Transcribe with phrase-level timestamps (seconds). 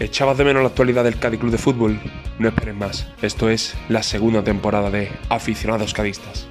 [0.00, 2.00] ¿Echabas de menos la actualidad del Cádiz Club de Fútbol?
[2.38, 3.08] No esperes más.
[3.20, 6.46] Esto es la segunda temporada de Aficionados Cadistas.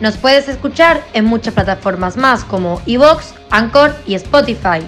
[0.00, 4.80] Nos puedes escuchar en muchas plataformas más como Evox, Anchor y Spotify.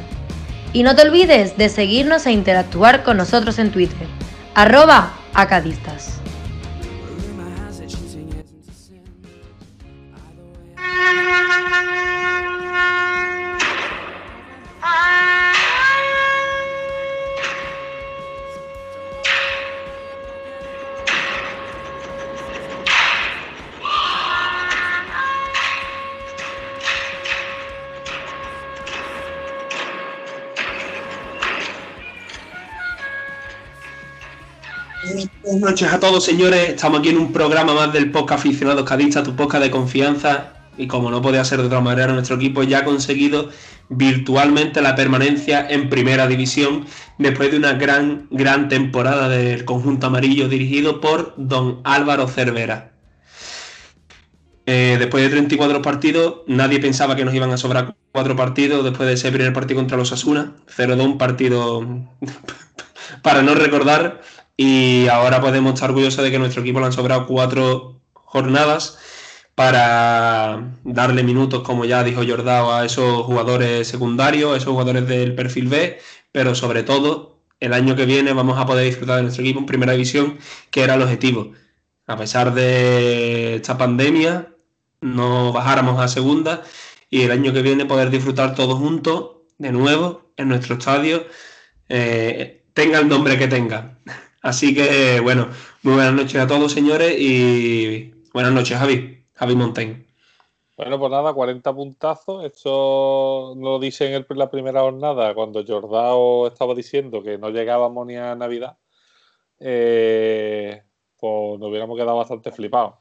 [0.73, 4.09] Y no te olvides de seguirnos e interactuar con nosotros en Twitter.
[4.57, 6.21] Arroba acadistas.
[35.69, 36.71] Noches a todos, señores.
[36.71, 40.55] Estamos aquí en un programa más del podcast Aficionados Cadistas, tu podcast de confianza.
[40.79, 43.51] Y como no podía ser de otra manera, nuestro equipo ya ha conseguido
[43.91, 46.87] virtualmente la permanencia en primera división
[47.19, 52.93] después de una gran, gran temporada del conjunto amarillo dirigido por don Álvaro Cervera.
[54.65, 59.07] Eh, después de 34 partidos, nadie pensaba que nos iban a sobrar cuatro partidos después
[59.07, 60.55] de ese primer partido contra los Asuna.
[60.75, 61.87] 0-2, un partido
[63.23, 64.23] para no recordar.
[64.61, 68.99] Y ahora podemos estar orgullosos de que nuestro equipo le han sobrado cuatro jornadas
[69.55, 75.69] para darle minutos, como ya dijo Jordao, a esos jugadores secundarios, esos jugadores del perfil
[75.69, 76.01] B,
[76.33, 79.67] pero sobre todo el año que viene vamos a poder disfrutar de nuestro equipo en
[79.67, 80.39] primera división,
[80.73, 81.53] que era el objetivo.
[82.09, 84.49] A pesar de esta pandemia,
[85.01, 86.65] no bajáramos a segunda
[87.11, 91.27] y el año que viene poder disfrutar todos juntos de nuevo en nuestro estadio,
[91.89, 93.99] eh, tenga el nombre que tenga.
[94.43, 95.49] Así que, bueno,
[95.83, 100.07] muy buenas noches a todos, señores, y buenas noches, Javi, Javi Montaigne.
[100.77, 102.45] Bueno, pues nada, 40 puntazos.
[102.45, 108.07] Esto no lo dice en la primera jornada, cuando Jordao estaba diciendo que no llegábamos
[108.07, 108.79] ni a Navidad.
[109.59, 110.81] Eh,
[111.19, 112.95] pues nos hubiéramos quedado bastante flipados.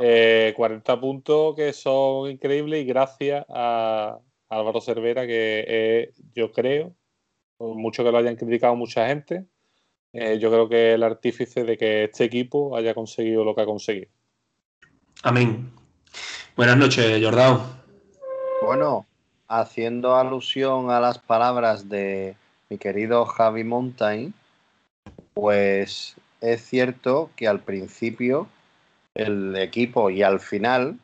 [0.00, 4.18] Eh, 40 puntos que son increíbles y gracias a
[4.50, 6.94] Álvaro Cervera, que yo creo,
[7.56, 9.46] por mucho que lo hayan criticado mucha gente,
[10.12, 13.66] eh, yo creo que el artífice de que este equipo haya conseguido lo que ha
[13.66, 14.08] conseguido.
[15.22, 15.70] Amén.
[16.56, 17.62] Buenas noches, Jordao.
[18.62, 19.06] Bueno,
[19.48, 22.36] haciendo alusión a las palabras de
[22.68, 24.32] mi querido Javi Montaigne,
[25.34, 28.48] pues es cierto que al principio
[29.14, 30.98] el equipo y al final,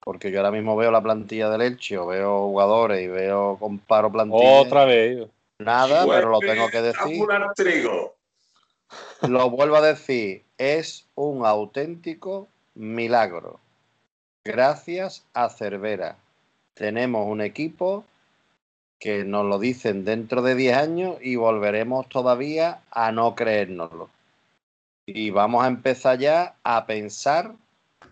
[0.00, 4.10] porque yo ahora mismo veo la plantilla del Elche, o veo jugadores y veo comparo
[4.10, 4.66] plantillas.
[4.66, 5.28] Otra vez.
[5.58, 7.24] Nada, pero lo tengo que decir.
[7.56, 8.14] trigo.
[9.28, 13.60] Lo vuelvo a decir, es un auténtico milagro.
[14.44, 16.16] Gracias a Cervera.
[16.74, 18.04] Tenemos un equipo
[18.98, 24.10] que nos lo dicen dentro de 10 años y volveremos todavía a no creérnoslo.
[25.06, 27.52] Y vamos a empezar ya a pensar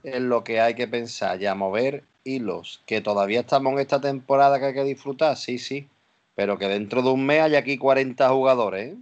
[0.03, 2.83] en lo que hay que pensar y a mover hilos.
[2.87, 5.89] Que todavía estamos en esta temporada que hay que disfrutar, sí, sí.
[6.35, 8.97] Pero que dentro de un mes hay aquí 40 jugadores, ¿eh?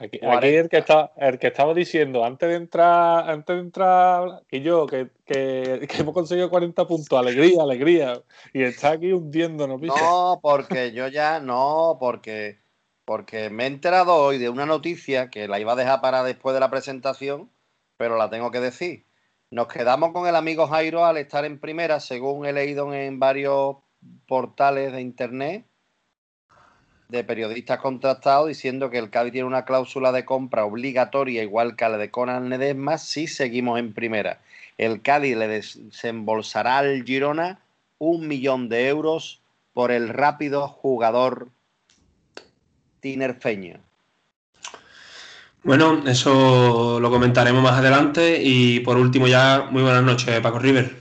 [0.00, 4.42] Aquí, aquí el, que está, el que estaba diciendo antes de entrar, antes de entrar,
[4.46, 8.22] que yo, que, que, que hemos conseguido 40 puntos, alegría, alegría,
[8.52, 9.80] y está aquí hundiéndonos.
[9.80, 10.00] ¿viste?
[10.00, 12.60] No, porque yo ya, no, porque,
[13.04, 16.54] porque me he enterado hoy de una noticia que la iba a dejar para después
[16.54, 17.50] de la presentación,
[17.96, 19.04] pero la tengo que decir.
[19.50, 23.78] Nos quedamos con el amigo Jairo al estar en primera, según he leído en varios
[24.28, 25.66] portales de internet,
[27.08, 31.88] de periodistas contrastados diciendo que el Cádiz tiene una cláusula de compra obligatoria igual que
[31.88, 34.40] la de Conan Ledesma si seguimos en primera.
[34.76, 37.60] El Cádiz le desembolsará al Girona
[37.96, 39.40] un millón de euros
[39.72, 41.48] por el rápido jugador
[43.00, 43.80] tinerfeño.
[45.62, 50.94] Bueno, eso lo comentaremos más adelante y por último ya muy buenas noches, Paco River.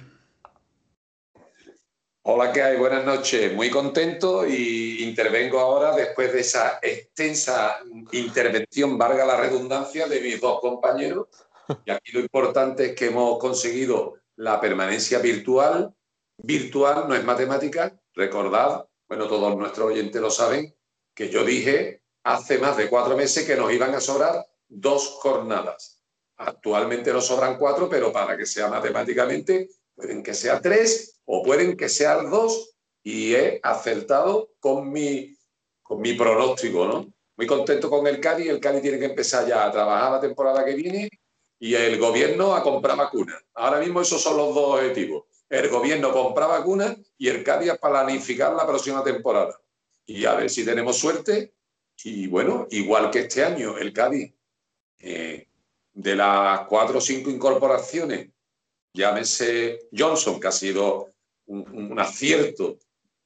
[2.24, 2.78] Hola, ¿qué hay?
[2.78, 3.54] Buenas noches.
[3.54, 7.80] Muy contento y intervengo ahora después de esa extensa
[8.12, 11.28] intervención, valga la redundancia, de mis dos compañeros.
[11.86, 15.94] Y aquí lo importante es que hemos conseguido la permanencia virtual.
[16.38, 17.98] Virtual no es matemática.
[18.14, 20.76] Recordad, bueno, todos nuestros oyentes lo saben,
[21.16, 26.04] que yo dije hace más de cuatro meses que nos iban a sobrar dos jornadas.
[26.36, 31.78] Actualmente nos sobran cuatro, pero para que sea matemáticamente, pueden que sea tres o pueden
[31.78, 32.77] que sean dos
[33.10, 35.34] y he acertado con mi,
[35.82, 37.14] con mi pronóstico, ¿no?
[37.38, 40.66] Muy contento con el Cádiz, el Cádiz tiene que empezar ya a trabajar la temporada
[40.66, 41.10] que viene
[41.58, 43.42] y el gobierno a comprar vacunas.
[43.54, 45.24] Ahora mismo esos son los dos objetivos.
[45.48, 49.58] El gobierno compra vacunas y el Cádiz a planificar la próxima temporada.
[50.06, 51.54] Y a ver si tenemos suerte
[52.04, 54.34] Y bueno, igual que este año, el Cádiz,
[55.00, 55.48] eh,
[55.94, 58.32] de las cuatro o cinco incorporaciones,
[58.94, 61.14] llámese Johnson, que ha sido
[61.48, 62.78] un, acierto,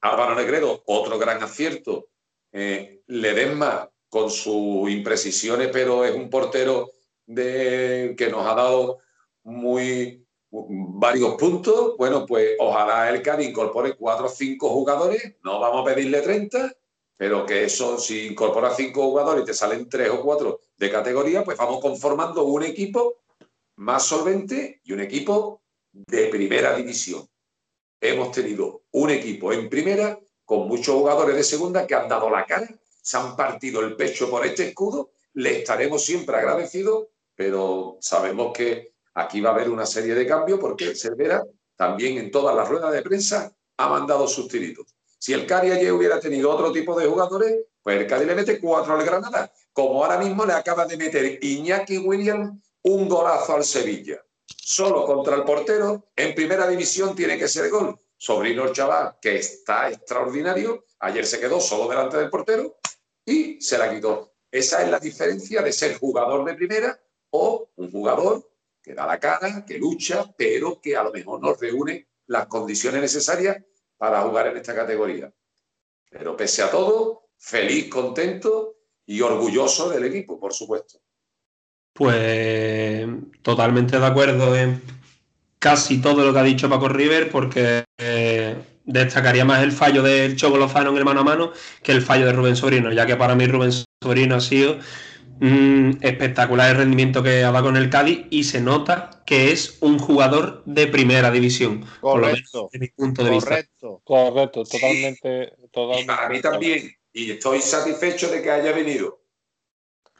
[0.02, 2.08] Álvaro Negredo, otro gran acierto,
[2.52, 6.90] eh, Ledesma, con sus imprecisiones, pero es un portero
[7.24, 8.98] de, que nos ha dado
[9.44, 11.96] muy varios puntos.
[11.96, 16.72] Bueno, pues ojalá el Cádiz incorpore cuatro o cinco jugadores, no vamos a pedirle 30,
[17.16, 21.44] pero que eso, si incorpora cinco jugadores y te salen tres o cuatro de categoría,
[21.44, 23.22] pues vamos conformando un equipo
[23.76, 25.62] más solvente y un equipo
[25.92, 27.26] de primera división.
[28.04, 32.44] Hemos tenido un equipo en primera con muchos jugadores de segunda que han dado la
[32.44, 32.68] cara,
[33.00, 37.06] se han partido el pecho por este escudo, le estaremos siempre agradecidos,
[37.36, 41.44] pero sabemos que aquí va a haber una serie de cambios porque Cervera
[41.76, 44.96] también en todas las ruedas de prensa ha mandado sus tiritos.
[45.16, 48.58] Si el Cari ayer hubiera tenido otro tipo de jugadores, pues el Cari le mete
[48.60, 53.64] cuatro al Granada, como ahora mismo le acaba de meter Iñaki Williams un golazo al
[53.64, 54.20] Sevilla.
[54.56, 57.98] Solo contra el portero, en primera división tiene que ser gol.
[58.16, 62.78] Sobrino el chaval, que está extraordinario, ayer se quedó solo delante del portero
[63.24, 64.34] y se la quitó.
[64.50, 67.00] Esa es la diferencia de ser jugador de primera
[67.30, 68.48] o un jugador
[68.82, 73.00] que da la cara, que lucha, pero que a lo mejor no reúne las condiciones
[73.00, 73.56] necesarias
[73.96, 75.32] para jugar en esta categoría.
[76.10, 78.76] Pero pese a todo, feliz, contento
[79.06, 81.01] y orgulloso del equipo, por supuesto.
[81.92, 83.06] Pues
[83.42, 84.80] totalmente de acuerdo en
[85.58, 90.36] casi todo lo que ha dicho Paco River, porque eh, destacaría más el fallo del
[90.36, 91.52] Choco Lozano en el mano a mano
[91.82, 93.72] que el fallo de Rubén Sobrino, ya que para mí Rubén
[94.02, 94.78] Sobrino ha sido
[96.00, 99.98] espectacular el rendimiento que ha dado con el Cádiz y se nota que es un
[99.98, 101.84] jugador de primera división.
[102.00, 102.70] Correcto.
[102.74, 104.04] mi punto de correcto, vista.
[104.04, 105.52] Correcto, totalmente,
[106.00, 106.92] Y para mí también.
[107.12, 109.21] Y estoy satisfecho de que haya venido.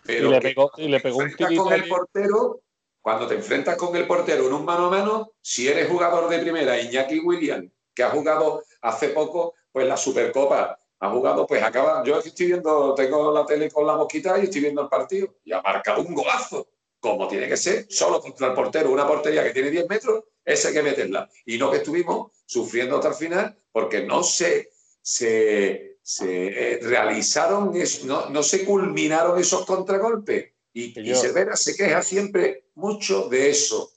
[0.04, 2.60] Pero y le pegó, y le pegó un con el portero,
[3.00, 6.38] cuando te enfrentas con el portero en un mano a mano, si eres jugador de
[6.38, 12.04] primera, Iñaki William, que ha jugado hace poco, pues la Supercopa, ha jugado, pues acaba.
[12.04, 15.52] Yo estoy viendo, tengo la tele con la mosquita y estoy viendo el partido y
[15.52, 16.68] ha marcado un golazo,
[17.00, 20.68] como tiene que ser, solo contra el portero, una portería que tiene 10 metros, ese
[20.68, 21.28] hay que meterla.
[21.44, 24.70] Y no que estuvimos sufriendo hasta el final porque no se,
[25.00, 27.72] se, se realizaron,
[28.04, 30.52] no, no se culminaron esos contragolpes.
[30.74, 33.90] Y, y Cervera se queja siempre mucho de eso.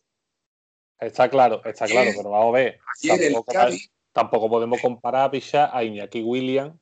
[1.00, 2.80] Está claro, está claro, pero vamos a ver.
[4.12, 6.75] Tampoco, podemos comparar a a Iñaki Williams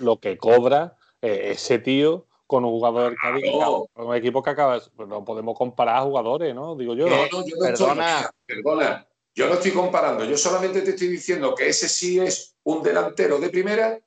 [0.00, 3.16] lo que cobra eh, ese tío con un jugador
[3.92, 4.80] con un equipo que acaba.
[4.96, 6.74] Pues no podemos comparar a jugadores, ¿no?
[6.74, 7.06] Digo yo.
[7.60, 8.30] perdona.
[8.46, 9.08] perdona.
[9.34, 13.38] Yo no estoy comparando, yo solamente te estoy diciendo que ese sí es un delantero
[13.38, 13.98] de primera,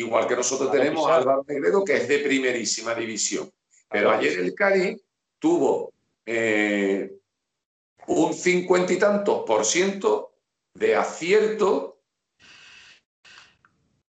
[0.00, 3.50] igual que nosotros tenemos a Álvaro Negredo, que es de primerísima división.
[3.90, 5.00] Pero ayer el Cali
[5.38, 5.92] tuvo
[6.24, 7.18] eh,
[8.06, 10.34] un cincuenta y tantos por ciento
[10.74, 12.00] de acierto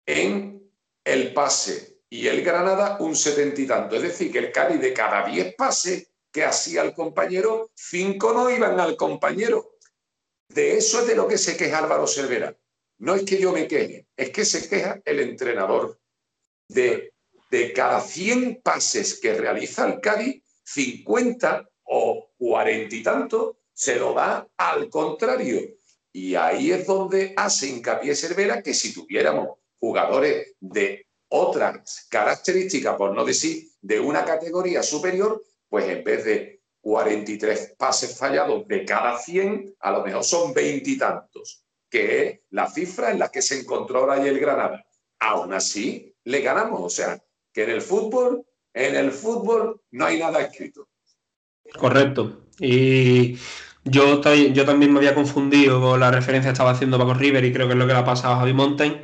[0.05, 0.69] en
[1.03, 3.95] el pase y el Granada un setenta y tanto.
[3.95, 8.49] Es decir, que el Cali de cada diez pases que hacía el compañero, cinco no
[8.49, 9.77] iban al compañero.
[10.49, 12.55] De eso es de lo que se queja Álvaro Cervera.
[12.99, 15.99] No es que yo me queje, es que se queja el entrenador.
[16.69, 17.13] De,
[17.49, 24.13] de cada 100 pases que realiza el Cali, 50 o cuarenta y tanto se lo
[24.13, 25.61] da al contrario.
[26.11, 33.13] Y ahí es donde hace hincapié Cervera que si tuviéramos jugadores de otras características, por
[33.13, 39.17] no decir de una categoría superior, pues en vez de 43 pases fallados de cada
[39.19, 43.99] 100, a lo mejor son veintitantos, que es la cifra en la que se encontró
[43.99, 44.85] ahora el Granada.
[45.19, 46.81] Aún así, le ganamos.
[46.81, 47.21] O sea,
[47.53, 50.87] que en el fútbol, en el fútbol no hay nada escrito.
[51.77, 52.45] Correcto.
[52.59, 53.37] Y
[53.83, 57.53] yo, yo también me había confundido con la referencia que estaba haciendo Paco River y
[57.53, 59.01] creo que es lo que le ha pasado a Javi Mountain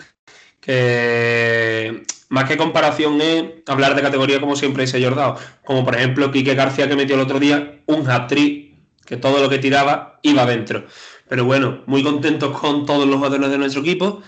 [0.63, 5.37] que más que comparación es hablar de categoría como siempre ha dado.
[5.65, 8.73] Como por ejemplo Quique García que metió el otro día un hat-trick,
[9.05, 10.85] que todo lo que tiraba iba dentro.
[11.27, 14.21] Pero bueno, muy contentos con todos los jugadores de nuestro equipo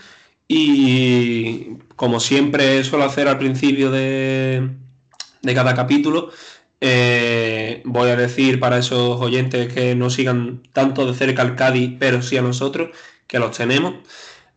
[0.48, 4.70] y como siempre suelo hacer al principio de,
[5.42, 6.30] de cada capítulo,
[6.80, 11.92] eh, voy a decir para esos oyentes que no sigan tanto de cerca al Cádiz,
[11.98, 12.90] pero sí a nosotros,
[13.26, 13.94] que los tenemos.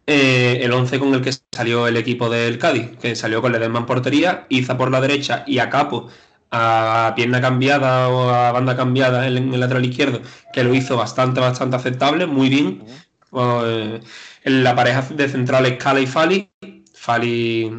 [0.06, 3.80] Eh, el 11 con el que salió el equipo del Cádiz, que salió con Ledesma
[3.80, 6.10] en portería, Iza por la derecha y a Capo
[6.52, 10.22] a pierna cambiada o a banda cambiada en el lateral izquierdo,
[10.54, 12.84] que lo hizo bastante, bastante aceptable, muy bien.
[14.44, 16.50] en la pareja de centrales Cala y Fali,
[16.94, 17.72] Fali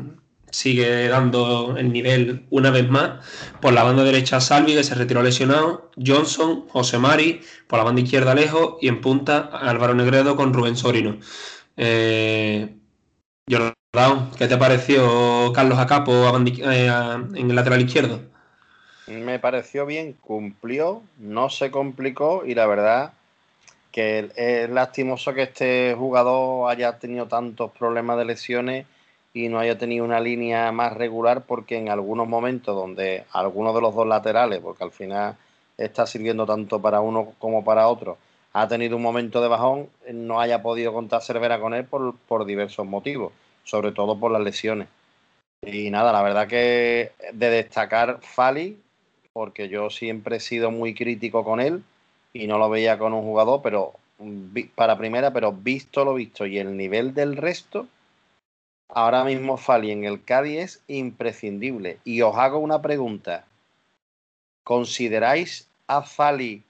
[0.50, 3.24] sigue dando el nivel una vez más.
[3.60, 8.02] Por la banda derecha Salvi, que se retiró lesionado, Johnson, José Mari, por la banda
[8.02, 11.18] izquierda Alejo y en punta Álvaro Negredo con Rubén Sorino.
[11.76, 12.76] Eh,
[14.38, 16.86] ¿qué te pareció Carlos Acapo eh,
[17.34, 18.30] en el lateral izquierdo?
[19.10, 23.12] Me pareció bien, cumplió, no se complicó y la verdad
[23.90, 28.86] que es lastimoso que este jugador haya tenido tantos problemas de lesiones
[29.34, 33.80] y no haya tenido una línea más regular porque en algunos momentos donde alguno de
[33.80, 35.36] los dos laterales, porque al final
[35.76, 38.16] está sirviendo tanto para uno como para otro,
[38.52, 42.44] ha tenido un momento de bajón, no haya podido contar Cervera con él por, por
[42.44, 43.32] diversos motivos,
[43.64, 44.86] sobre todo por las lesiones.
[45.62, 48.78] Y nada, la verdad que de destacar Fali,
[49.32, 51.82] porque yo siempre he sido muy crítico con él
[52.32, 53.94] y no lo veía con un jugador, pero
[54.74, 57.86] para primera, pero visto lo visto y el nivel del resto,
[58.88, 61.98] ahora mismo Fali en el Cádiz es imprescindible.
[62.04, 63.46] Y os hago una pregunta.
[64.64, 66.62] ¿Consideráis a Fali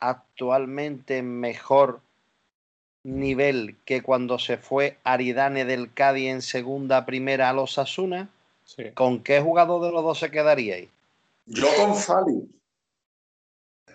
[0.00, 2.00] actualmente mejor
[3.04, 8.28] nivel que cuando se fue Aridane del Cádiz en segunda primera a los Asuna?
[8.94, 10.88] ¿Con qué jugador de los dos se quedaríais?
[11.48, 12.42] Yo con Fali.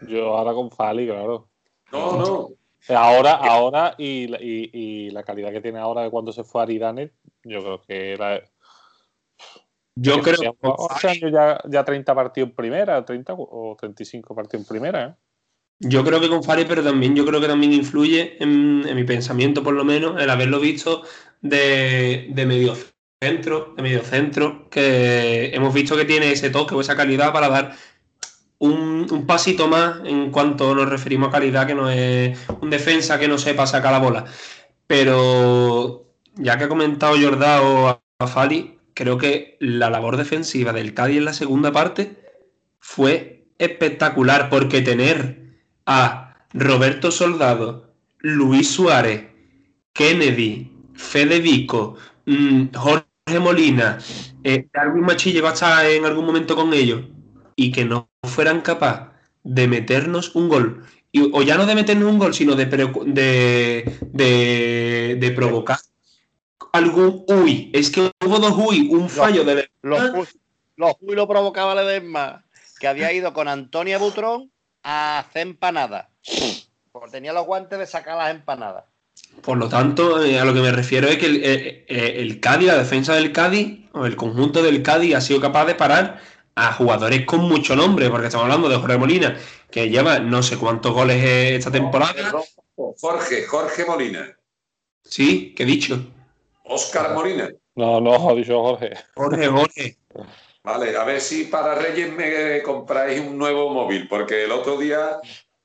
[0.07, 1.49] Yo ahora con Fali, claro.
[1.91, 2.49] No, no.
[2.89, 7.11] Ahora, ahora y, y, la calidad que tiene ahora de cuando se fue a Aridane,
[7.43, 8.41] yo creo que era.
[9.95, 11.31] Yo creo que.
[11.31, 15.05] ya, ya 30 partidos en primera, 30 o 35 partidos en primera.
[15.05, 15.15] ¿eh?
[15.79, 19.63] Yo creo que con Fari, pero también yo creo que también influye en, mi pensamiento,
[19.63, 21.03] por lo menos, el haberlo visto
[21.41, 22.73] de, de medio
[23.23, 27.47] centro, de medio centro, que hemos visto que tiene ese toque o esa calidad para
[27.47, 27.75] dar
[28.59, 33.29] un, pasito más en cuanto nos referimos a calidad, que no es un defensa que
[33.29, 34.25] no sepa sacar la bola.
[34.87, 40.93] Pero ya que ha comentado Jordao a, a Fali, creo que la labor defensiva del
[40.93, 42.17] Cádiz en la segunda parte
[42.79, 49.27] fue espectacular, porque tener a Roberto Soldado, Luis Suárez,
[49.93, 53.97] Kennedy, Federico, mm, Jorge Molina,
[54.43, 57.05] eh, Darwin Machi llegó a estar en algún momento con ellos
[57.55, 59.07] y que no fueran capaces
[59.43, 60.85] de meternos un gol,
[61.31, 65.77] o ya no de meternos un gol, sino de, de, de, provocar
[66.71, 67.69] algún uy.
[67.73, 70.35] Es que hubo dos uy, un fallo de los,
[70.75, 72.45] los uy lo provocaba Ledesma,
[72.79, 74.51] que había ido con Antonia Butrón
[74.81, 76.07] a hacer empanadas.
[76.91, 78.85] Porque tenía los guantes de sacar las empanadas.
[79.43, 82.39] Por lo tanto, eh, a lo que me refiero es que el, eh, eh, el,
[82.39, 86.21] Cádiz, la defensa del Cádiz, o el conjunto del Cádiz ha sido capaz de parar
[86.55, 89.37] a jugadores con mucho nombre, porque estamos hablando de Jorge Molina,
[89.69, 92.31] que lleva no sé cuántos goles esta temporada.
[92.75, 94.37] Jorge, Jorge Molina.
[95.03, 95.99] Sí, ¿qué he dicho?
[96.63, 97.49] Oscar Molina.
[97.75, 98.93] No, no, ha dicho Jorge.
[99.13, 99.97] Jorge, Jorge.
[100.63, 105.19] Vale, a ver si para Reyes me compráis un nuevo móvil, porque el otro día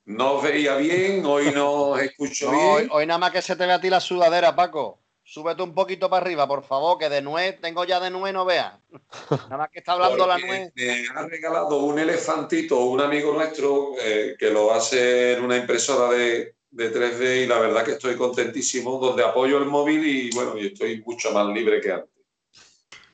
[0.08, 2.88] no os veía bien, hoy no os escucho bien.
[2.90, 5.00] Hoy, nada más que se te ve a ti la sudadera, Paco.
[5.22, 8.46] Súbete un poquito para arriba, por favor, que de nuez, tengo ya de nuez, no
[8.46, 8.72] veas.
[9.30, 10.72] Nada más que está hablando la nuez.
[10.74, 16.16] Me ha regalado un elefantito un amigo nuestro eh, que lo hace en una impresora
[16.16, 20.56] de, de 3D y la verdad que estoy contentísimo, donde apoyo el móvil y bueno,
[20.56, 22.10] y estoy mucho más libre que antes.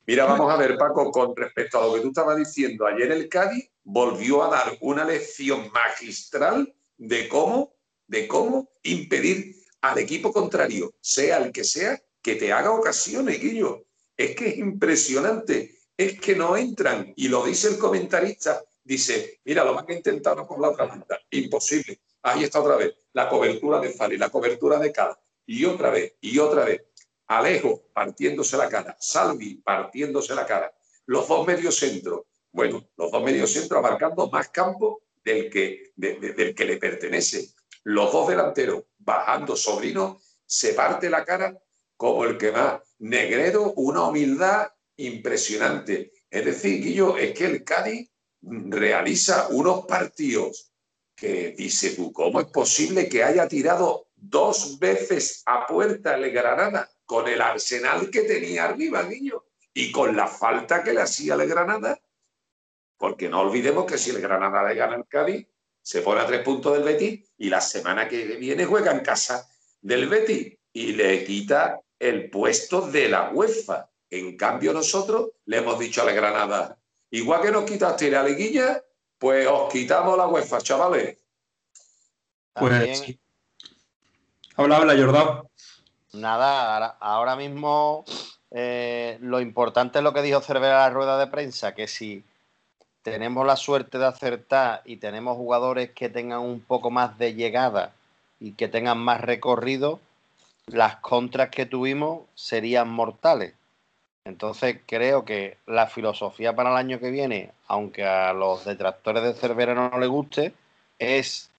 [0.07, 3.27] Mira, vamos a ver, Paco, con respecto a lo que tú estabas diciendo, ayer el
[3.27, 7.75] Cádiz volvió a dar una lección magistral de cómo,
[8.07, 13.85] de cómo impedir al equipo contrario, sea el que sea, que te haga ocasiones, Guillo.
[14.17, 17.13] Es que es impresionante, es que no entran.
[17.15, 21.19] Y lo dice el comentarista, dice, mira, lo van a intentar con la otra banda.
[21.31, 21.99] Imposible.
[22.23, 25.19] Ahí está otra vez, la cobertura de Fali, la cobertura de Cada.
[25.45, 26.81] Y otra vez, y otra vez.
[27.27, 30.71] Alejo partiéndose la cara, Salvi partiéndose la cara,
[31.07, 32.21] los dos mediocentros,
[32.51, 37.49] bueno, los dos mediocentros abarcando más campo del que, del que le pertenece.
[37.83, 41.59] Los dos delanteros bajando sobrino, se parte la cara
[41.97, 42.81] como el que va.
[42.99, 46.13] Negredo, una humildad impresionante.
[46.29, 48.09] Es decir, Guillo, es que el Cádiz
[48.41, 50.71] realiza unos partidos
[51.15, 56.89] que dice tú, ¿cómo es posible que haya tirado dos veces a puerta el Granada?
[57.05, 61.47] con el arsenal que tenía arriba, niño, y con la falta que le hacía el
[61.47, 61.99] Granada,
[63.05, 65.45] porque no olvidemos que si el Granada le gana al Cádiz,
[65.79, 69.47] se pone a tres puntos del Betis y la semana que viene juega en casa
[69.79, 73.87] del Betis y le quita el puesto de la UEFA.
[74.09, 76.79] En cambio, nosotros le hemos dicho a la Granada,
[77.11, 78.83] igual que nos quitaste la liguilla,
[79.19, 81.19] pues os quitamos la UEFA, chavales.
[82.53, 83.19] Pues sí.
[84.55, 85.43] Habla, habla, Jordán.
[86.13, 88.03] Nada, ahora, mismo
[88.49, 92.25] eh, lo importante es lo que dijo Cervera en la rueda de prensa, que si
[93.05, 97.93] tenemos la suerte de acertar y tenemos jugadores que tengan un poco más de llegada
[98.39, 99.99] y que tengan más recorrido,
[100.65, 103.53] las contras que tuvimos serían mortales.
[104.25, 109.33] Entonces creo que la filosofía para el año que viene, aunque a los detractores de
[109.35, 110.53] Cervera no les guste,
[110.97, 111.51] es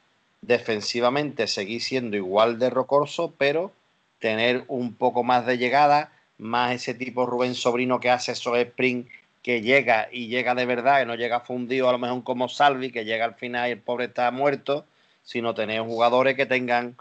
[0.43, 3.71] defensivamente seguir siendo igual de rocoso, pero
[4.19, 9.07] tener un poco más de llegada, más ese tipo Rubén Sobrino que hace esos sprint
[9.47, 12.91] que llega y llega de verdad, que no llega fundido a lo mejor como Salvi,
[12.91, 14.85] que llega al final y el pobre está muerto,
[15.23, 16.97] sino tener jugadores que tengan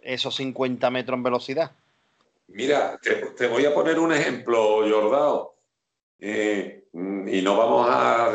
[0.00, 1.72] esos 50 metros en velocidad.
[2.48, 2.98] Mira,
[3.36, 5.56] te, voy a poner un ejemplo, Jordao.
[6.18, 8.32] Eh, y no vamos a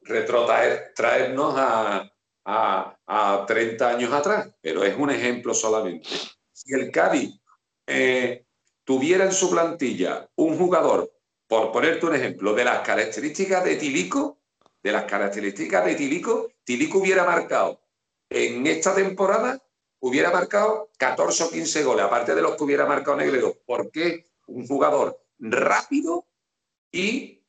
[0.00, 2.10] retrotraernos a,
[2.46, 6.08] a, 30 años atrás, pero es un ejemplo solamente.
[6.52, 7.38] Si el Cádiz
[7.86, 8.46] eh,
[8.82, 11.11] tuviera en su plantilla un jugador,
[11.52, 14.38] por ponerte un ejemplo, de las características de Tilico,
[14.82, 17.78] de las características de Tilico, Tilico hubiera marcado
[18.30, 19.62] en esta temporada
[20.00, 24.66] hubiera marcado 14 o 15 goles, aparte de los que hubiera marcado Negredo, porque un
[24.66, 26.24] jugador rápido
[26.90, 27.42] y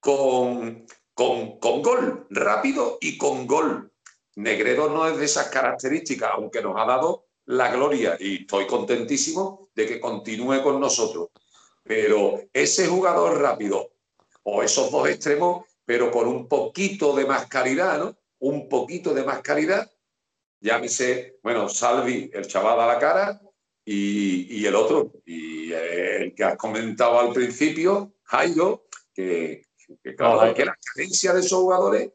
[0.00, 0.84] con,
[1.14, 3.92] con, con, gol, rápido y con gol.
[4.34, 9.68] Negredo no es de esas características, aunque nos ha dado la gloria y estoy contentísimo
[9.72, 11.28] de que continúe con nosotros.
[11.86, 13.92] Pero ese jugador rápido
[14.42, 18.16] o esos dos extremos, pero con un poquito de más calidad, ¿no?
[18.38, 19.90] Un poquito de más calidad,
[20.60, 23.40] llámese, bueno, Salvi, el chaval a la cara,
[23.88, 29.62] y, el otro, y el que has comentado al principio, Jairo, que,
[30.16, 32.10] claro, que la carencia de esos jugadores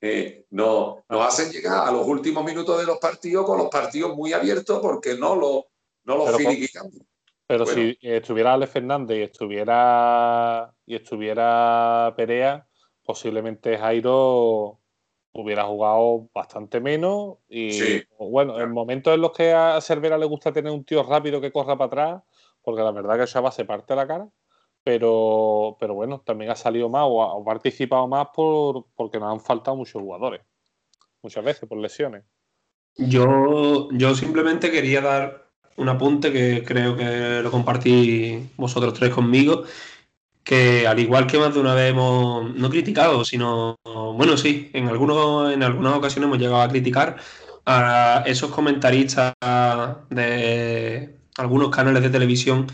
[0.00, 4.14] eh, no, nos hacen llegar a los últimos minutos de los partidos con los partidos
[4.16, 5.66] muy abiertos porque no lo,
[6.04, 6.36] no los
[7.46, 12.66] pero, si estuviera Ale Fernández y estuviera y estuviera Perea,
[13.04, 14.80] posiblemente Jairo
[15.32, 20.52] hubiera jugado bastante menos y bueno, en momentos en los que a Cervera le gusta
[20.52, 22.22] tener un tío rápido que corra para atrás,
[22.62, 24.28] porque la verdad que Chava se parte la cara,
[24.82, 29.40] pero, pero bueno, también ha salido más o ha, participado más por, porque nos han
[29.40, 30.42] faltado muchos jugadores,
[31.22, 32.24] muchas veces por lesiones.
[32.96, 35.45] Yo, yo simplemente quería dar
[35.76, 39.64] un apunte que creo que lo compartí vosotros tres conmigo,
[40.44, 44.88] que al igual que más de una vez hemos no criticado, sino, bueno, sí, en,
[44.88, 47.16] algunos, en algunas ocasiones hemos llegado a criticar
[47.66, 49.34] a esos comentaristas
[50.10, 52.66] de algunos canales de televisión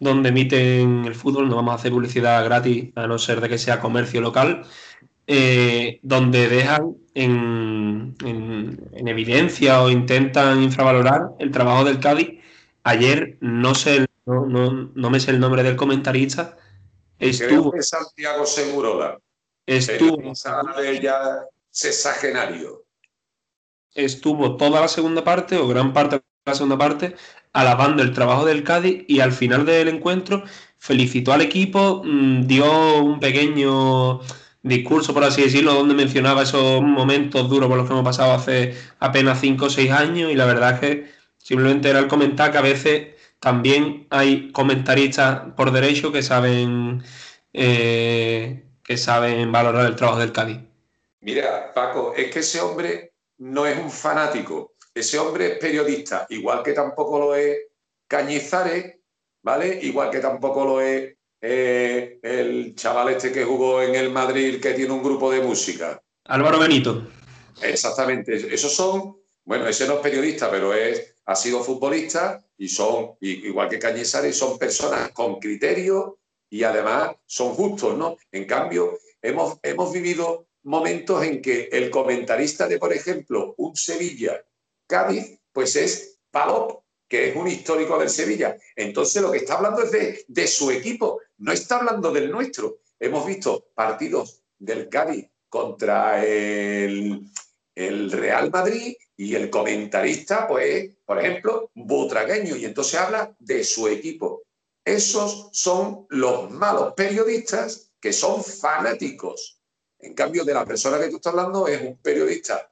[0.00, 3.58] donde emiten el fútbol, no vamos a hacer publicidad gratis, a no ser de que
[3.58, 4.64] sea comercio local,
[5.28, 8.16] eh, donde dejan en,
[9.06, 12.40] evidencia o intentan infravalorar el trabajo del Cádiz.
[12.82, 16.56] Ayer no sé, no, no me sé el nombre del comentarista,
[17.18, 17.70] Estuvo.
[17.70, 19.18] Creo Santiago Segurola.
[19.66, 20.32] Estuvo.
[21.00, 22.84] ya sexagenario.
[23.94, 27.16] Estuvo toda la segunda parte, o gran parte de la segunda parte,
[27.52, 30.44] alabando el trabajo del Cádiz y al final del encuentro
[30.78, 34.20] felicitó al equipo, mm, dio un pequeño
[34.62, 38.74] discurso, por así decirlo, donde mencionaba esos momentos duros por los que hemos pasado hace
[38.98, 42.58] apenas 5 o 6 años y la verdad es que simplemente era el comentar que
[42.58, 43.08] a veces
[43.40, 47.02] también hay comentaristas por derecho que saben,
[47.52, 50.58] eh, que saben valorar el trabajo del Cádiz.
[51.20, 56.62] Mira, Paco, es que ese hombre no es un fanático, ese hombre es periodista, igual
[56.62, 57.58] que tampoco lo es
[58.08, 58.96] Cañizares,
[59.42, 59.78] ¿vale?
[59.82, 64.74] Igual que tampoco lo es eh, el chaval este que jugó en el Madrid, que
[64.74, 66.02] tiene un grupo de música.
[66.24, 67.06] Álvaro Benito.
[67.62, 73.12] Exactamente, esos son, bueno, ese no es periodista, pero es, ha sido futbolista y son,
[73.20, 76.18] igual que Cañizares, son personas con criterio
[76.50, 78.16] y además son justos, ¿no?
[78.32, 84.44] En cambio, hemos, hemos vivido momentos en que el comentarista de, por ejemplo, un Sevilla
[84.86, 88.56] Cádiz, pues es Palop, que es un histórico del Sevilla.
[88.76, 92.80] Entonces lo que está hablando es de, de su equipo, no está hablando del nuestro.
[93.00, 97.22] Hemos visto partidos del Cádiz contra el,
[97.74, 103.88] el Real Madrid y el comentarista, pues, por ejemplo, butragueño, y entonces habla de su
[103.88, 104.42] equipo.
[104.84, 109.60] Esos son los malos periodistas que son fanáticos.
[109.98, 112.70] En cambio, de la persona que tú estás hablando es un periodista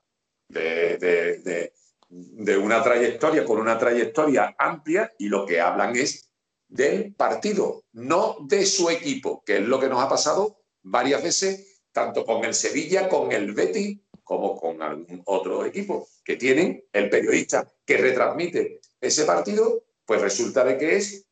[0.48, 1.72] de, de
[2.08, 6.30] una trayectoria, con una trayectoria amplia, y lo que hablan es
[6.68, 11.82] del partido, no de su equipo, que es lo que nos ha pasado varias veces,
[11.92, 17.08] tanto con el Sevilla, con el Betis como con algún otro equipo, que tienen el
[17.08, 21.26] periodista que retransmite ese partido, pues resulta de que es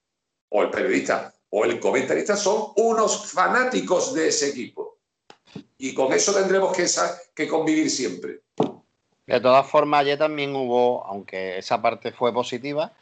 [0.51, 5.01] o el periodista o el comentarista son unos fanáticos de ese equipo.
[5.79, 6.87] Y con eso tendremos que,
[7.35, 8.43] que convivir siempre.
[9.27, 12.93] De todas formas, ayer también hubo, aunque esa parte fue positiva,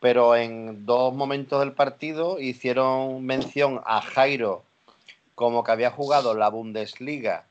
[0.00, 4.62] pero en dos momentos del partido hicieron mención a Jairo
[5.34, 7.46] como que había jugado la Bundesliga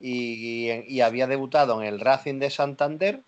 [0.00, 3.20] y, había debutado en el Racing de Santander.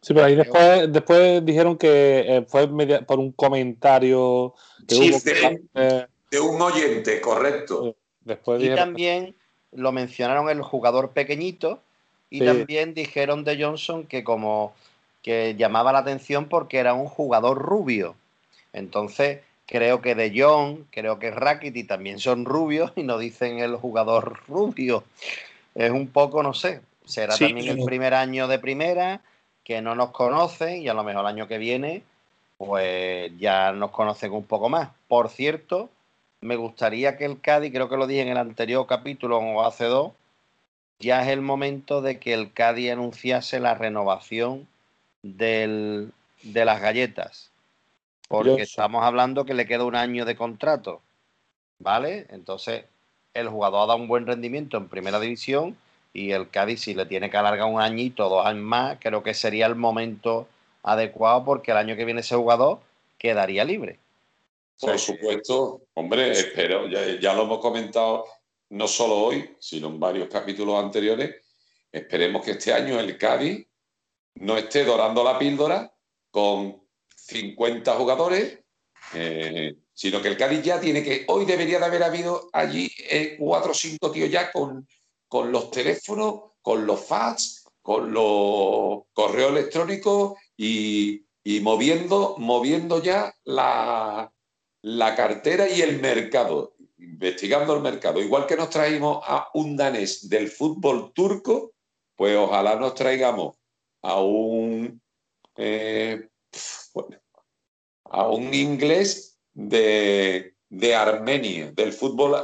[0.00, 2.68] Sí, pero ahí después, después dijeron que eh, fue
[3.06, 6.08] por un comentario de,
[6.40, 7.94] un oyente, correcto.
[8.24, 9.36] Después y también
[9.72, 11.80] lo mencionaron el jugador pequeñito
[12.32, 14.72] y también dijeron de Johnson que como
[15.22, 18.14] que llamaba la atención porque era un jugador rubio.
[18.72, 23.76] Entonces, creo que De Jong, creo que Rakiti también son rubios y no dicen el
[23.76, 25.04] jugador rubio.
[25.74, 29.20] Es un poco, no sé, será también el primer año de primera,
[29.62, 32.02] que no nos conocen y a lo mejor el año que viene,
[32.56, 34.88] pues ya nos conocen un poco más.
[35.06, 35.90] Por cierto,
[36.40, 39.84] me gustaría que el Cádiz, creo que lo dije en el anterior capítulo o hace
[39.84, 40.12] dos,
[41.02, 44.68] ya es el momento de que el Cádiz anunciase la renovación
[45.22, 46.08] de
[46.42, 47.50] las galletas.
[48.28, 51.02] Porque estamos hablando que le queda un año de contrato.
[51.80, 52.26] ¿Vale?
[52.30, 52.84] Entonces,
[53.34, 55.76] el jugador ha dado un buen rendimiento en primera división
[56.14, 59.34] y el Cádiz, si le tiene que alargar un añito, dos años más, creo que
[59.34, 60.46] sería el momento
[60.84, 62.78] adecuado porque el año que viene ese jugador
[63.18, 63.98] quedaría libre.
[64.80, 68.24] Por supuesto, hombre, espero, ya lo hemos comentado
[68.72, 71.36] no solo hoy, sino en varios capítulos anteriores,
[71.90, 73.66] esperemos que este año el Cádiz
[74.36, 75.94] no esté dorando la píldora
[76.30, 76.82] con
[77.14, 78.60] 50 jugadores,
[79.12, 83.36] eh, sino que el Cádiz ya tiene que, hoy debería de haber habido allí eh,
[83.38, 84.88] cuatro o cinco tíos ya con,
[85.28, 91.26] con los teléfonos, con los fax, con los correos electrónicos y,
[91.60, 94.32] moviendo, moviendo ya la,
[94.80, 98.20] la cartera y el mercado investigando el mercado.
[98.20, 101.72] Igual que nos traímos a un danés del fútbol turco,
[102.16, 103.56] pues ojalá nos traigamos
[104.02, 105.00] a un,
[105.56, 106.28] eh,
[108.04, 110.54] a un inglés de,
[110.96, 112.42] Armenia, del fútbol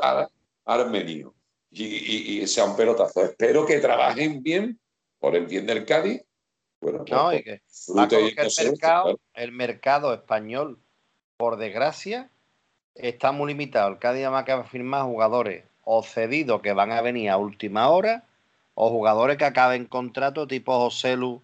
[0.64, 1.34] armenio.
[1.70, 3.24] Y, sea un pelotazo.
[3.24, 4.80] Espero que trabajen bien
[5.18, 6.22] por el bien del Cádiz.
[6.80, 10.80] Bueno, no, y que, el, mercado, el mercado español,
[11.36, 12.30] por desgracia,
[12.98, 13.88] está muy limitado.
[13.88, 17.36] El Cádiz más que va a firmar jugadores o cedidos que van a venir a
[17.38, 18.24] última hora
[18.74, 21.40] o jugadores que acaben contrato tipo José Lu,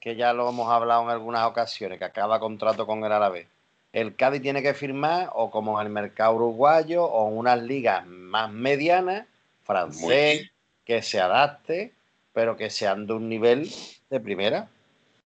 [0.00, 3.48] que ya lo hemos hablado en algunas ocasiones, que acaba contrato con el Árabe.
[3.92, 8.06] El Cádiz tiene que firmar o como en el mercado uruguayo o en unas ligas
[8.06, 9.26] más medianas,
[9.64, 10.50] francés,
[10.84, 11.92] que se adapte,
[12.32, 13.68] pero que sean de un nivel
[14.10, 14.68] de primera.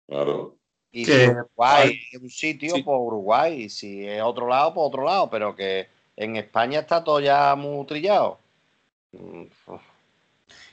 [0.07, 0.55] Claro.
[0.95, 3.63] Y si Uruguay es un sitio, por pues Uruguay.
[3.63, 5.29] Y si es otro lado, por otro lado.
[5.29, 8.39] Pero que en España está todo ya muy trillado.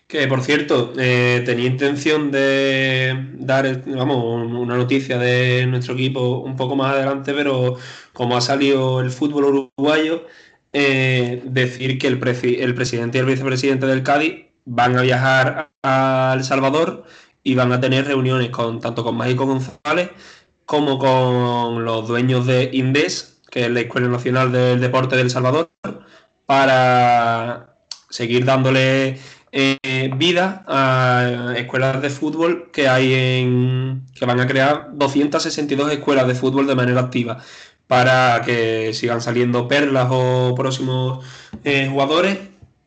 [0.07, 6.55] Que por cierto, eh, tenía intención de dar vamos, una noticia de nuestro equipo un
[6.55, 7.79] poco más adelante, pero
[8.13, 10.27] como ha salido el fútbol uruguayo,
[10.73, 12.21] eh, decir que el,
[12.61, 17.05] el presidente y el vicepresidente del Cádiz van a viajar a El Salvador
[17.43, 20.11] y van a tener reuniones con tanto con Mágico González
[20.65, 25.71] como con los dueños de INDES, que es la Escuela Nacional del Deporte del Salvador,
[26.47, 27.77] para
[28.09, 29.19] seguir dándole
[29.53, 36.27] eh, vida a escuelas de fútbol que hay en que van a crear 262 escuelas
[36.27, 37.43] de fútbol de manera activa
[37.87, 41.25] para que sigan saliendo perlas o próximos
[41.65, 42.39] eh, jugadores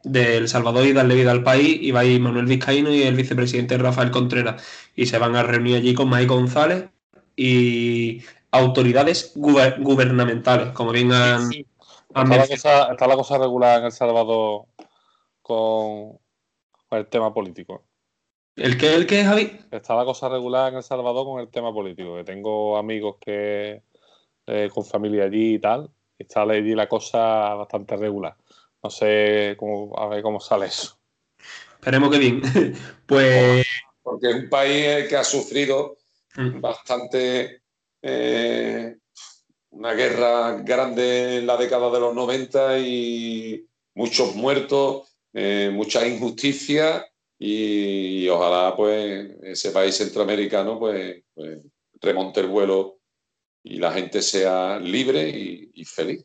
[0.05, 3.15] del Salvador y darle vida al país, y va a ir Manuel Vizcaíno y el
[3.15, 4.63] vicepresidente Rafael Contreras.
[4.95, 6.89] Y se van a reunir allí con Mike González
[7.35, 11.49] y autoridades gubernamentales, como bien han,
[12.49, 14.65] está, la cosa, regular en El Salvador
[15.41, 16.17] con,
[16.91, 17.83] el tema político.
[18.55, 19.59] ¿El qué, el qué, Javi?
[19.69, 23.83] Está la cosa regular en El Salvador con el tema político, que tengo amigos que
[24.47, 28.37] eh, con familia allí y tal, está allí la cosa bastante regular.
[28.85, 30.99] No sé cómo, a ver cómo sale eso.
[31.73, 32.39] Esperemos que bien.
[33.07, 33.65] pues.
[34.03, 35.97] Porque es un país que ha sufrido
[36.35, 36.61] mm.
[36.61, 37.63] bastante.
[37.99, 38.95] Eh,
[39.71, 47.03] una guerra grande en la década de los 90 y muchos muertos, eh, mucha injusticia
[47.39, 51.59] y, ojalá pues ese país centroamericano pues, pues,
[51.99, 52.99] remonte el vuelo
[53.63, 56.23] y la gente sea libre y feliz.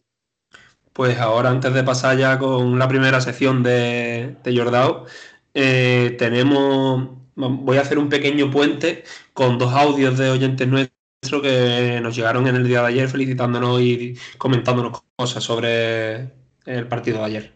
[0.93, 5.07] Pues ahora, antes de pasar ya con la primera sección de, de Jordao,
[5.55, 7.19] eh, tenemos.
[7.37, 12.47] Voy a hacer un pequeño puente con dos audios de oyentes nuestros que nos llegaron
[12.47, 16.33] en el día de ayer felicitándonos y comentándonos cosas sobre
[16.67, 17.53] el partido de ayer.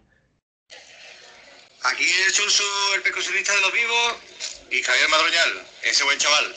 [1.82, 2.62] Aquí el Chunsu,
[2.96, 4.14] el percusionista de los vivos,
[4.70, 6.54] y Javier Madroñal, ese buen chaval.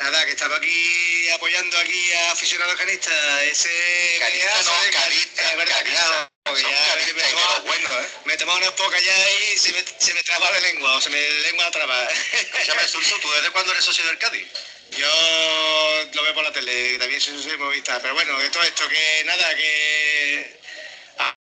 [0.00, 3.42] Nada, que estaba aquí apoyando aquí a aficionados canistas.
[3.44, 3.70] Ese
[4.18, 6.30] Canista no, de canista, es verdad, canista.
[6.60, 8.08] ya me de tomaba- los buenos, ¿eh?
[8.24, 11.10] Me tomaba unas pocas ya y se me, se me traba la lengua, o se
[11.10, 12.08] me lengua traba.
[12.32, 14.46] Escúchame, Surso, ¿tú desde cuándo eres socio del Cádiz?
[14.90, 18.88] Yo lo veo por la tele, también soy soy movista, pero bueno, de todo esto
[18.88, 20.60] que nada, que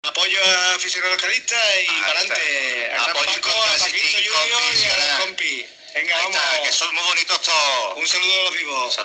[0.03, 2.93] apoyo a aficionados canistas y Ahí para adelante.
[2.99, 5.67] A Paco, a Paquito Junior y a compi.
[5.95, 6.37] Venga, Ahí vamos.
[6.37, 7.99] está, que son muy bonitos todos.
[7.99, 8.99] Un saludo a los vivos.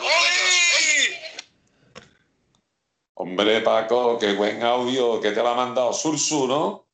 [3.16, 6.88] Hombre, Paco, qué buen audio que te lo ha mandado Sursu, ¿no?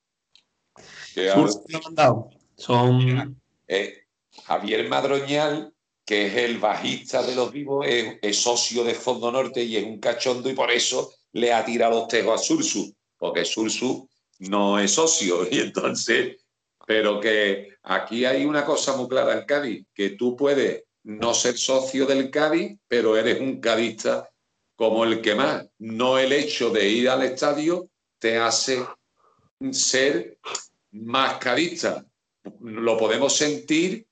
[1.13, 2.30] Que Sursu lo ha mandado.
[2.58, 3.41] Son.
[3.67, 4.04] eh,
[4.45, 5.73] Javier Madroñal,
[6.06, 9.84] que es el bajista de los vivos, es, es socio de Fondo Norte y es
[9.86, 14.08] un cachondo y por eso le ha tirado los tejos a Sursu, porque Sursu
[14.39, 16.38] no es socio y entonces,
[16.89, 21.56] pero que aquí hay una cosa muy clara en Cádiz, que tú puedes no ser
[21.56, 24.28] socio del Cádiz, pero eres un cadista
[24.75, 25.67] como el que más.
[25.78, 28.84] No el hecho de ir al estadio te hace
[29.69, 30.39] ser
[30.89, 32.04] más cadista.
[32.60, 34.08] Lo podemos sentir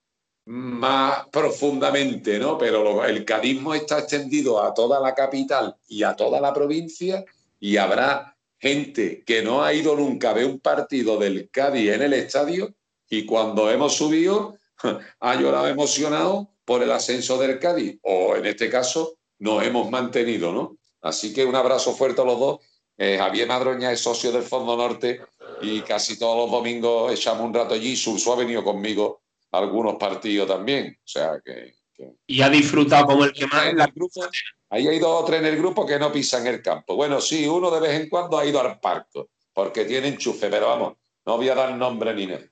[0.46, 2.60] más profundamente, ¿no?
[2.60, 7.26] Pero el cadismo está extendido a toda la capital y a toda la provincia
[7.60, 12.02] y habrá gente que no ha ido nunca a ver un partido del Cádiz en
[12.02, 12.74] el estadio
[13.10, 14.58] y cuando hemos subido
[15.20, 20.52] ha llorado emocionado por el ascenso del Cádiz o en este caso nos hemos mantenido,
[20.52, 20.78] ¿no?
[21.02, 22.60] Así que un abrazo fuerte a los dos.
[22.98, 25.22] Eh, Javier Madroña es socio del Fondo Norte
[25.62, 27.96] y casi todos los domingos echamos un rato allí.
[27.96, 30.98] Surso ha venido conmigo a algunos partidos también.
[31.00, 31.76] O sea que-
[32.26, 33.68] Y ha disfrutado como el que más.
[33.68, 34.22] en el grupo,
[34.70, 36.96] ahí hay dos o tres en el grupo que no pisan el campo.
[36.96, 40.68] Bueno, sí, uno de vez en cuando ha ido al parco, porque tiene enchufe, pero
[40.68, 40.94] vamos,
[41.26, 42.46] no voy a dar nombre ni nada.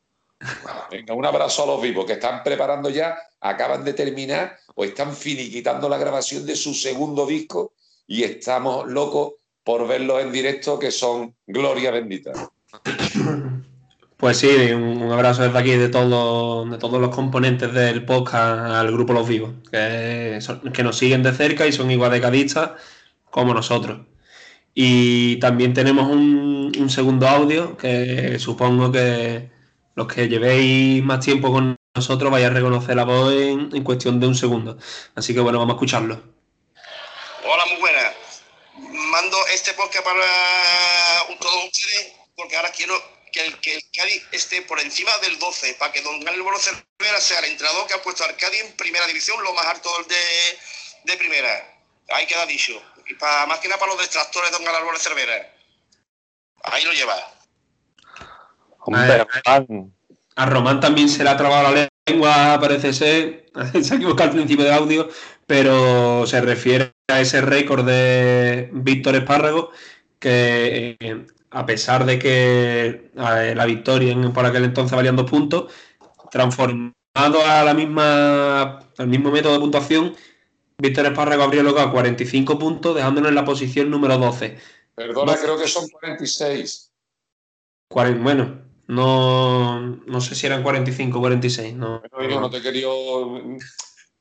[0.92, 5.16] Venga, un abrazo a los vivos que están preparando ya, acaban de terminar o están
[5.16, 7.74] finiquitando la grabación de su segundo disco
[8.08, 12.34] y estamos locos por verlos en directo, que son Gloria Bendita.
[14.18, 18.92] Pues sí, un, abrazo desde aquí de todos, de todos los componentes del podcast al
[18.92, 22.72] grupo Los Vivos, que, son- que nos siguen de cerca y son igual de cadistas
[23.30, 24.00] como nosotros.
[24.74, 29.50] Y también tenemos un, un segundo audio que supongo que
[29.96, 34.20] los que llevéis más tiempo con nosotros vais a reconocer la voz en, en cuestión
[34.20, 34.78] de un segundo.
[35.16, 36.22] Así que bueno, vamos a escucharlo.
[37.46, 38.14] Hola, muy buenas.
[39.12, 42.94] Mando este podcast para todos ustedes porque ahora quiero
[43.36, 47.20] que el, que el Cádiz esté por encima del 12 para que don Álvaro Cervera
[47.20, 51.12] sea el entrenador que ha puesto al Cádiz en primera división, lo más alto de,
[51.12, 51.52] de primera.
[52.10, 52.82] Ahí queda dicho.
[53.08, 55.54] Y para, más que nada para los detractores de don Álvaro Cervera.
[56.64, 57.34] Ahí lo lleva.
[58.80, 59.28] Hombre,
[60.38, 63.46] A Román también se le ha trabado la lengua, parece ser.
[63.84, 65.10] Se ha equivocado al principio del audio,
[65.46, 69.72] pero se refiere a ese récord de Víctor Espárrago,
[70.20, 75.72] que eh, a pesar de que la victoria en- por aquel entonces valían dos puntos,
[76.30, 76.94] transformado
[77.46, 80.16] a la misma, al mismo método de puntuación,
[80.78, 84.58] Víctor Espárrago habría logrado 45 puntos, dejándolo en la posición número 12.
[84.96, 85.42] Perdona, No.
[85.42, 86.92] creo que son 46.
[87.90, 91.74] Cuaren- bueno, no, no sé si eran 45 o 46.
[91.74, 93.58] No, Bueno, no te mm,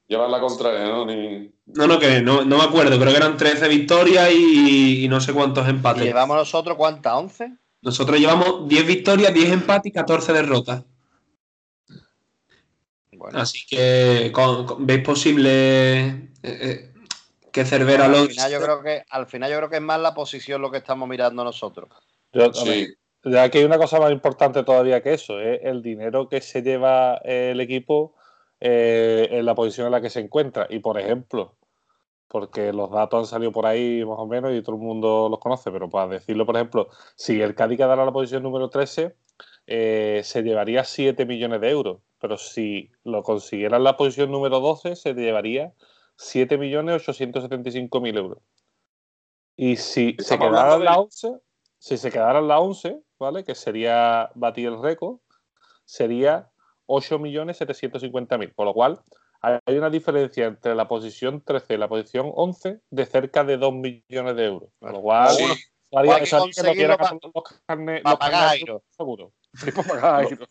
[0.07, 1.07] llevar la contraria, ¿no?
[1.07, 1.51] Ni...
[1.67, 5.21] No, no, que no, no me acuerdo, creo que eran 13 victorias y, y no
[5.21, 6.03] sé cuántos ¿Y empates.
[6.05, 7.13] llevamos nosotros cuántas?
[7.15, 7.59] ¿11?
[7.83, 10.85] Nosotros llevamos 10 victorias, 10 empates y 14 derrotas.
[13.13, 16.93] Bueno, Así que con- con- veis posible eh, eh,
[17.53, 20.01] que Cervera al lo final yo creo que al final yo creo que es más
[20.01, 21.89] la posición lo que estamos mirando nosotros.
[22.33, 22.89] yo- Sí,
[23.25, 26.61] Ya que hay una cosa más importante todavía que eso, es el dinero que se
[26.63, 28.14] lleva el equipo
[28.67, 30.67] eh, en la posición en la que se encuentra.
[30.71, 31.55] Y por ejemplo,
[32.29, 35.39] porque los datos han salido por ahí más o menos y todo el mundo los
[35.39, 39.15] conoce, pero para decirlo, por ejemplo, si el Cádiz quedara la posición número 13,
[39.67, 41.99] eh, se llevaría 7 millones de euros.
[42.19, 45.75] Pero si lo consiguiera en la posición número 12, se llevaría
[46.17, 48.39] 7 millones 875 mil euros.
[49.57, 51.39] Y si se quedara en la de- 11,
[51.79, 53.45] si se quedara en la 11, ¿vale?
[53.45, 55.19] Que sería batir el récord,
[55.85, 56.51] sería
[56.87, 58.55] 8.750.000.
[58.55, 59.01] Por lo cual,
[59.41, 63.75] hay una diferencia entre la posición 13 y la posición 11 de cerca de 2
[63.75, 64.71] millones de euros.
[64.79, 65.45] Por lo cual, sí.
[65.45, 65.55] eso
[65.99, 68.57] haría, Hay que conseguirlo pa- pagar
[68.91, 69.33] seguro.
[69.55, 70.47] Sí, para pagar Jairo.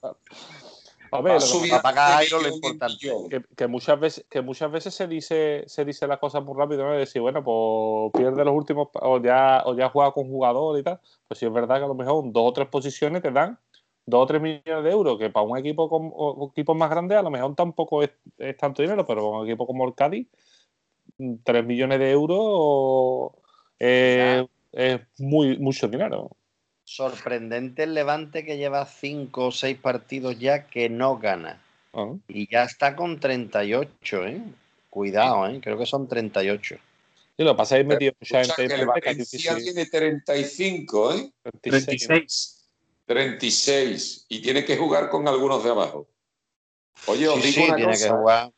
[1.12, 3.12] A ver, Va lo para pagar importante.
[3.30, 6.86] que, que muchas veces que muchas veces se dice se dice las cosas muy rápido
[6.86, 6.94] ¿no?
[6.94, 10.82] De decir bueno pues pierde los últimos o ya o ya juega con jugador y
[10.82, 13.30] tal pues sí es verdad que a lo mejor en dos o tres posiciones te
[13.30, 13.60] dan
[14.06, 17.18] dos o tres millones de euros que para un equipo con o- equipos más grandes
[17.18, 20.28] a lo mejor tampoco es, es tanto dinero pero para un equipo como el Cádiz
[21.18, 23.32] mm, tres millones de euros
[23.80, 26.32] eh, es muy mucho dinero
[26.86, 31.62] Sorprendente el Levante que lleva cinco o seis partidos ya que no gana.
[31.94, 34.42] Ah, Y ya está con 38, ¿eh?
[34.90, 35.60] Cuidado, ¿eh?
[35.62, 36.76] Creo que son 38.
[37.38, 41.32] y lo hay metido mucha gente que el Valencia tiene 35, ¿eh?
[41.62, 42.16] 36, ¿no?
[42.16, 42.53] 36.
[43.06, 46.08] 36 y tiene que jugar con algunos de abajo.
[47.08, 48.54] Oye, os Sí, digo sí, una tiene cosa, que jugar.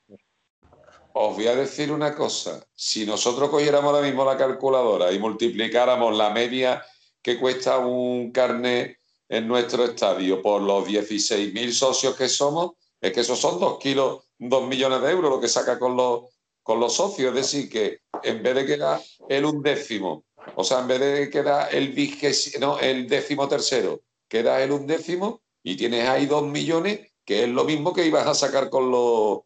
[1.13, 2.65] os voy a decir una cosa.
[2.73, 6.83] Si nosotros cogiéramos ahora mismo la calculadora y multiplicáramos la media
[7.21, 13.21] que cuesta un carnet en nuestro estadio por los 16.000 socios que somos, es que
[13.21, 16.25] esos son dos kilos, dos millones de euros lo que saca con los,
[16.61, 17.29] con los socios.
[17.29, 21.73] Es decir, que en vez de quedar el undécimo, o sea, en vez de quedar
[21.73, 24.01] el vigésimo, no, el décimo tercero,
[24.35, 28.33] queda el undécimo y tienes ahí dos millones, que es lo mismo que ibas a
[28.33, 29.39] sacar con los,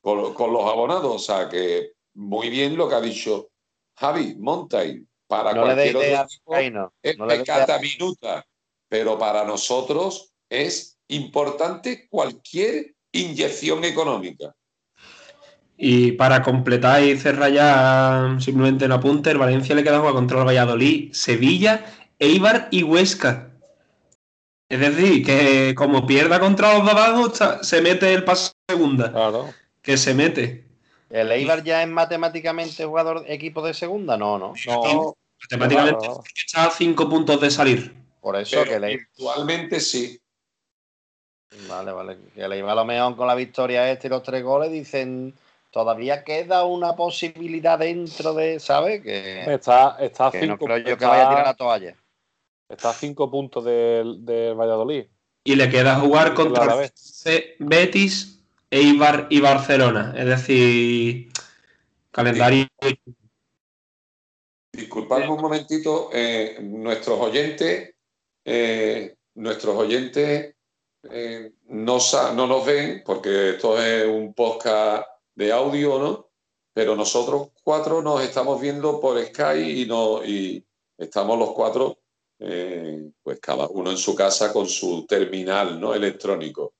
[0.00, 1.14] con, con los abonados.
[1.14, 3.50] O sea, que muy bien lo que ha dicho
[3.96, 5.06] Javi Montaigne.
[5.28, 8.46] Para No le cualquier idea otro a equipo Vizcaíno, es no pecata idea- minuta,
[8.88, 14.54] pero para nosotros es importante cualquier inyección económica.
[15.76, 20.40] Y para completar y cerrar ya simplemente el apunte, el Valencia le queda jugar contra
[20.40, 21.84] el Valladolid, Sevilla,
[22.18, 23.51] Eibar y Huesca.
[24.72, 28.72] Es decir, que como pierda contra los de abajo, está- se mete el paso a
[28.72, 29.12] segunda.
[29.12, 29.50] Claro.
[29.82, 30.64] Que se mete.
[31.10, 34.16] ¿El Eibar ya es matemáticamente jugador equipo de segunda?
[34.16, 34.54] No, no.
[34.66, 37.94] No, Matemáticamente claro, está a cinco puntos de salir.
[38.22, 40.18] Por eso Pero que el Eibar, virtualmente sí.
[41.68, 42.16] vale, vale.
[42.34, 45.34] Que el Eibar a lo mejor con la victoria este y los tres goles dicen
[45.70, 49.02] todavía queda una posibilidad dentro de, ¿sabes?
[49.02, 51.94] Que, Está, está a que no cinco, creo yo que vaya a tirar la toalla.
[52.72, 55.04] Está a cinco puntos del, del Valladolid.
[55.44, 56.76] Y le queda jugar contra
[57.58, 60.14] Betis, Eibar y Barcelona.
[60.16, 61.28] Es decir,
[62.10, 62.66] calendario.
[64.72, 67.94] Disculpadme un momentito, eh, nuestros oyentes,
[68.44, 70.54] eh, nuestros oyentes
[71.10, 71.98] eh, no,
[72.34, 76.28] no nos ven porque esto es un podcast de audio, ¿no?
[76.72, 80.64] Pero nosotros cuatro nos estamos viendo por Sky y, no, y
[80.96, 81.98] estamos los cuatro,
[82.44, 85.94] eh, pues cada uno en su casa con su terminal, ¿no?
[85.94, 86.74] Electrónico.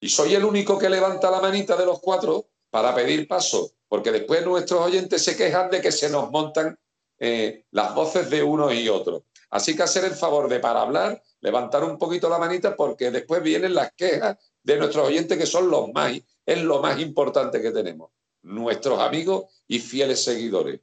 [0.00, 4.10] Y soy el único que levanta la manita de los cuatro para pedir paso, porque
[4.10, 6.76] después nuestros oyentes se quejan de que se nos montan
[7.18, 9.22] eh, las voces de unos y otros.
[9.50, 13.42] Así que hacer el favor de para hablar, levantar un poquito la manita porque después
[13.42, 16.12] vienen las quejas de nuestros oyentes que son los más,
[16.44, 18.10] es lo más importante que tenemos,
[18.42, 20.80] nuestros amigos y fieles seguidores.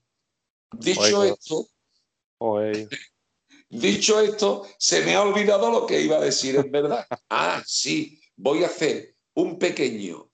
[0.71, 1.67] Dicho esto,
[3.79, 7.05] dicho esto, se me ha olvidado lo que iba a decir, en verdad.
[7.29, 10.29] Ah, sí, voy a hacer un pequeño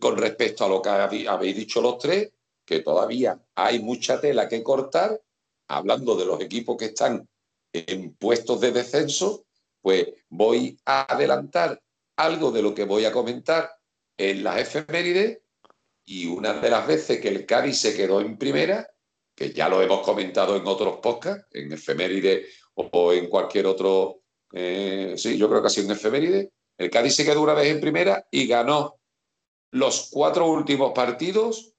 [0.00, 2.32] con respecto a lo que habéis dicho los tres,
[2.64, 5.20] que todavía hay mucha tela que cortar,
[5.68, 7.28] hablando de los equipos que están
[7.72, 9.46] en puestos de descenso,
[9.80, 11.80] pues voy a adelantar
[12.16, 13.70] algo de lo que voy a comentar
[14.16, 15.40] en las efemérides
[16.04, 18.88] y una de las veces que el Cádiz se quedó en primera,
[19.34, 22.46] que ya lo hemos comentado en otros podcasts, en efemérides
[22.76, 24.20] o, en cualquier otro,
[24.52, 27.68] eh, sí, yo creo que ha sido en efemérides, el Cádiz se quedó una vez
[27.68, 28.98] en primera y ganó
[29.72, 31.74] los cuatro últimos partidos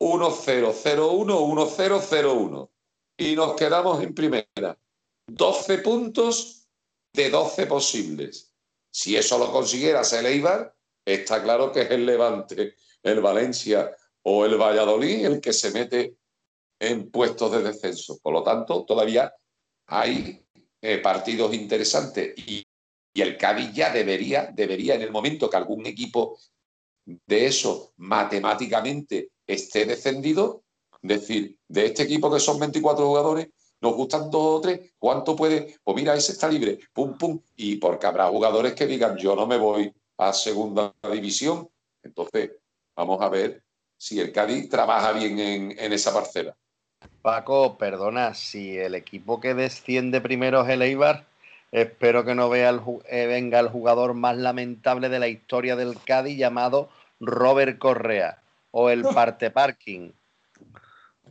[0.00, 2.70] 1-0, 0-1, 1-0, 0-1.
[3.18, 4.78] Y nos quedamos en primera.
[5.26, 6.68] 12 puntos
[7.12, 8.52] de 12 posibles.
[8.90, 14.44] Si eso lo consiguiera el Eibar, está claro que es el Levante, el Valencia o
[14.44, 16.16] el Valladolid el que se mete
[16.78, 18.18] en puestos de descenso.
[18.22, 19.32] Por lo tanto, todavía
[19.90, 20.42] hay
[20.80, 22.64] eh, partidos interesantes y,
[23.12, 26.38] el Cádiz ya debería, debería, en el momento que algún equipo
[27.04, 30.62] de eso matemáticamente esté descendido,
[31.02, 33.48] decir, de este equipo que son 24 jugadores,
[33.82, 35.80] nos gustan dos o tres, ¿cuánto puede?
[35.82, 39.46] Pues mira, ese está libre, pum, pum, y porque habrá jugadores que digan, yo no
[39.46, 41.68] me voy a segunda división.
[42.02, 42.52] Entonces,
[42.96, 43.62] vamos a ver
[43.98, 46.56] si el Cádiz trabaja bien en, en esa parcela.
[47.22, 51.26] Paco, perdona, si el equipo que desciende primero es el Eibar,
[51.70, 55.98] espero que no vea el eh, venga el jugador más lamentable de la historia del
[56.02, 56.88] Cádiz llamado
[57.20, 58.38] Robert Correa
[58.70, 60.12] o el Parte Parking.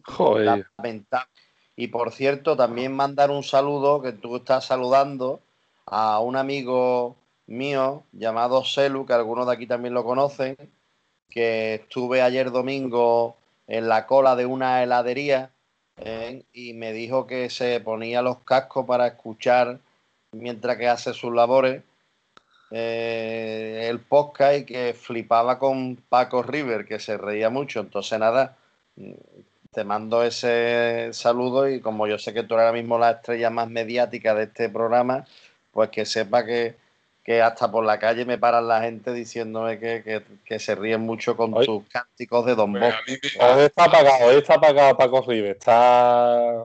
[0.04, 0.68] joder.
[0.78, 1.32] Lamentable.
[1.76, 5.40] Y por cierto, también mandar un saludo, que tú estás saludando
[5.86, 7.16] a un amigo
[7.48, 10.56] mío llamado Selu, que algunos de aquí también lo conocen,
[11.30, 15.52] que estuve ayer domingo en la cola de una heladería
[16.02, 16.44] ¿eh?
[16.54, 19.80] y me dijo que se ponía los cascos para escuchar
[20.32, 21.82] mientras que hace sus labores
[22.72, 27.80] eh, el podcast y que flipaba con Paco River, que se reía mucho.
[27.80, 28.58] Entonces, nada,
[29.72, 33.50] te mando ese saludo y como yo sé que tú eres ahora mismo la estrella
[33.50, 35.26] más mediática de este programa,
[35.72, 36.76] pues que sepa que,
[37.30, 41.02] que hasta por la calle me paran la gente diciéndome que, que, que se ríen
[41.02, 42.88] mucho con Hoy- tus cánticos de Don Bosco.
[43.06, 45.52] mí, Hoy está apagado, hoy está apagado Paco River.
[45.58, 46.62] Está.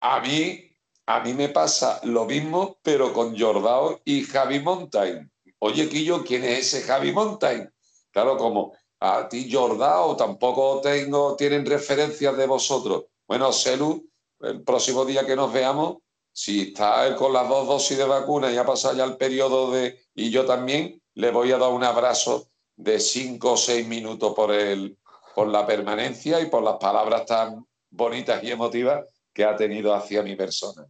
[0.00, 0.62] a mí-
[1.06, 5.28] a mí me pasa lo mismo, pero con Jordao y Javi Mountain.
[5.58, 7.68] Oye, Quillo, ¿quién es ese Javi Mountain?
[8.12, 13.06] Claro, como a ti Jordao tampoco tengo, tienen referencias de vosotros.
[13.26, 14.08] Bueno, Selu,
[14.42, 15.96] el próximo día que nos veamos,
[16.38, 19.98] si está con las dos dosis de vacuna y ha pasado ya el periodo de...
[20.14, 24.52] Y yo también le voy a dar un abrazo de cinco o seis minutos por,
[24.52, 24.98] el,
[25.34, 30.22] por la permanencia y por las palabras tan bonitas y emotivas que ha tenido hacia
[30.22, 30.84] mi persona.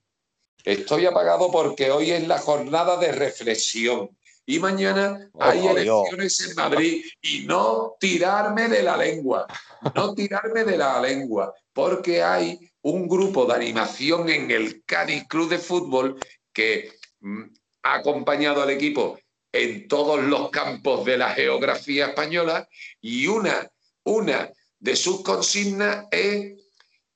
[0.64, 4.10] Estoy apagado porque hoy es la jornada de reflexión
[4.46, 6.08] y mañana Oh, hay Dios.
[6.08, 9.46] elecciones en Madrid y no tirarme de la lengua,
[9.94, 15.48] no tirarme de la lengua, porque hay un grupo de animación en el Cádiz Club
[15.48, 16.20] de Fútbol
[16.52, 17.42] que mm,
[17.82, 19.18] ha acompañado al equipo
[19.50, 22.68] en todos los campos de la geografía española
[23.00, 23.68] y una,
[24.04, 26.52] una de sus consignas es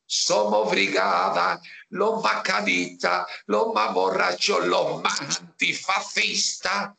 [0.07, 1.61] somos brigada,
[1.91, 6.97] los bacanistas, los más borrachos, los más antifascistas,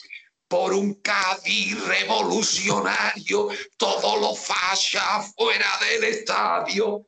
[0.47, 7.05] por un Cádiz revolucionario, todos los fachas fuera del estadio.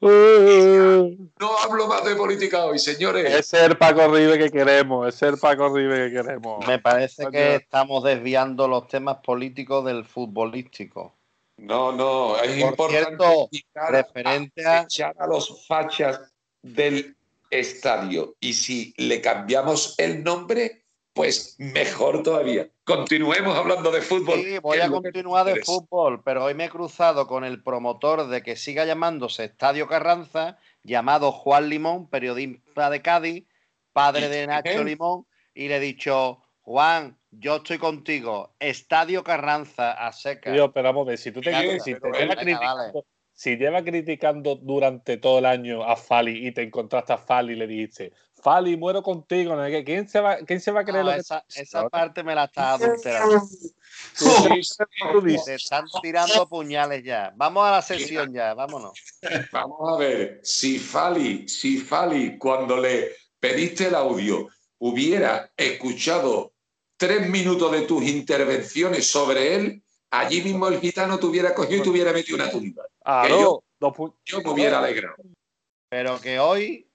[0.00, 3.32] No hablo más de política hoy, señores.
[3.32, 6.66] Es el Paco River que queremos, es el Paco River que queremos.
[6.66, 11.14] Me parece que estamos desviando los temas políticos del futbolístico.
[11.58, 13.48] No, no, es Por importante cierto,
[13.88, 16.20] referente a, a- echar a los fachas
[16.62, 17.16] del
[17.50, 18.34] estadio.
[18.40, 20.84] Y si le cambiamos el nombre,
[21.16, 22.68] pues mejor todavía.
[22.84, 24.38] Continuemos hablando de fútbol.
[24.38, 28.42] Sí, voy a continuar de fútbol, pero hoy me he cruzado con el promotor de
[28.42, 33.46] que siga llamándose Estadio Carranza, llamado Juan Limón, periodista de Cádiz,
[33.94, 34.84] padre ¿Y de Nacho?
[34.84, 40.52] Limón, y le he dicho, Juan, yo estoy contigo, Estadio Carranza a seca.
[40.52, 44.56] Tío, pero vamos a ver, si tú te, Venga, si te criticando, si llevas criticando
[44.56, 48.12] durante todo el año a Fali y te encontraste a Fali y le dijiste,
[48.46, 49.64] Fali, muero contigo, ¿no?
[49.84, 52.46] ¿quién se va, quién se va a creer lo que esa, parte me la
[55.10, 55.44] tú dices?
[55.44, 57.32] Te están tirando puñales ya.
[57.34, 58.92] Vamos a la sesión ya, vámonos.
[59.52, 66.52] Vamos a ver, si Fali, si Fali, cuando le pediste el audio, hubiera escuchado
[66.96, 69.82] tres minutos de tus intervenciones sobre él,
[70.12, 72.86] allí mismo el gitano te hubiera cogido y te hubiera metido una tumba.
[73.02, 73.62] Claro, yo-
[74.24, 75.16] Yo me hubiera alegrado.
[75.88, 76.85] Pero que hoy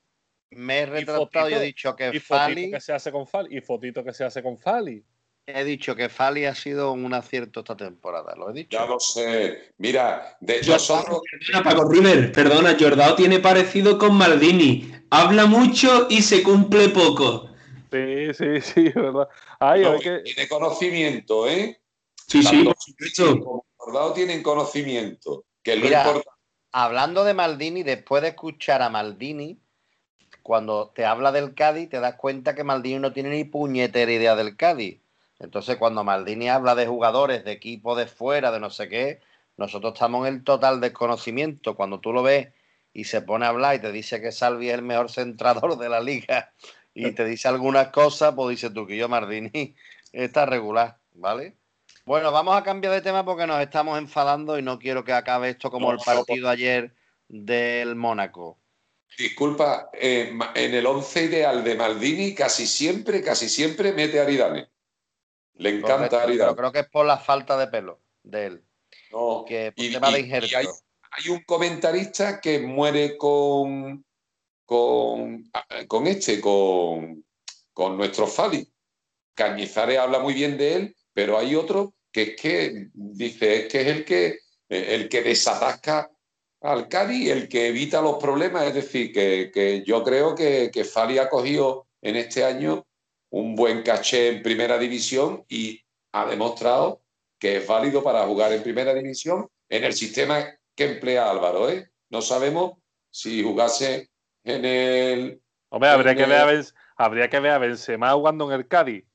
[0.51, 3.57] me he retractado y he dicho que y fotito Fali, que se hace con Fali,
[3.57, 5.03] y fotito que se hace con Fali.
[5.45, 8.77] he dicho que Fali ha sido un acierto esta temporada, lo he dicho.
[8.77, 9.73] Ya lo sé.
[9.77, 14.91] Mira, de Yo- nosotros, Perdona, Paco River, perdona, Jordao tiene parecido con Maldini.
[15.09, 17.49] Habla mucho y se cumple poco.
[17.91, 19.27] Sí, sí, sí, ¿verdad?
[19.59, 20.19] Ay, no, hay que...
[20.19, 21.81] tiene conocimiento, ¿eh?
[22.27, 23.65] Sí, sí, por supuesto.
[23.75, 26.27] Jordao tienen conocimiento, que es lo importante.
[26.73, 29.59] Hablando de Maldini, después de escuchar a Maldini,
[30.43, 34.35] cuando te habla del Cádiz, te das cuenta que Maldini no tiene ni puñetera idea
[34.35, 34.99] del Cádiz.
[35.39, 39.21] Entonces, cuando Maldini habla de jugadores, de equipo de fuera, de no sé qué,
[39.57, 41.75] nosotros estamos en el total desconocimiento.
[41.75, 42.49] Cuando tú lo ves
[42.93, 45.89] y se pone a hablar y te dice que Salvi es el mejor centrador de
[45.89, 46.53] la liga
[46.93, 49.75] y te dice algunas cosas, pues dices tú que yo, Maldini,
[50.11, 51.55] está regular, ¿vale?
[52.05, 55.49] Bueno, vamos a cambiar de tema porque nos estamos enfadando y no quiero que acabe
[55.49, 56.93] esto como el partido ayer
[57.27, 58.57] del Mónaco.
[59.17, 64.69] Disculpa, eh, en el once ideal de Maldini casi siempre, casi siempre mete a Aridane.
[65.55, 66.55] Le encanta Correcto, pero Aridane.
[66.55, 68.63] creo que es por la falta de pelo de él,
[69.11, 70.57] No, que por y- tema de y- injerto.
[70.57, 70.65] hay,
[71.11, 74.03] hay un comentarista que muere con,
[74.65, 77.23] con, ah, con este, con,
[77.73, 78.67] con nuestro Fali.
[79.35, 83.81] Cañizares habla muy bien de él, pero hay otro que es que dice es que
[83.81, 84.25] es el que
[84.69, 86.09] eh, el que desatasca
[86.61, 88.63] al Cádiz, el que evita los problemas.
[88.65, 92.85] Es decir, que, que yo creo que, que Fali ha cogido en este año
[93.29, 95.81] un buen caché en primera división y
[96.13, 97.01] ha demostrado
[97.39, 100.45] que es válido para jugar en primera división en el sistema
[100.75, 101.69] que emplea Álvaro.
[101.69, 101.89] ¿eh?
[102.09, 102.73] No sabemos
[103.09, 104.09] si jugase
[104.43, 105.41] en el.
[105.69, 106.65] Hombre, habría que, ver a Ben-
[106.97, 109.05] habría que ver a Benzema jugando en el Cádiz.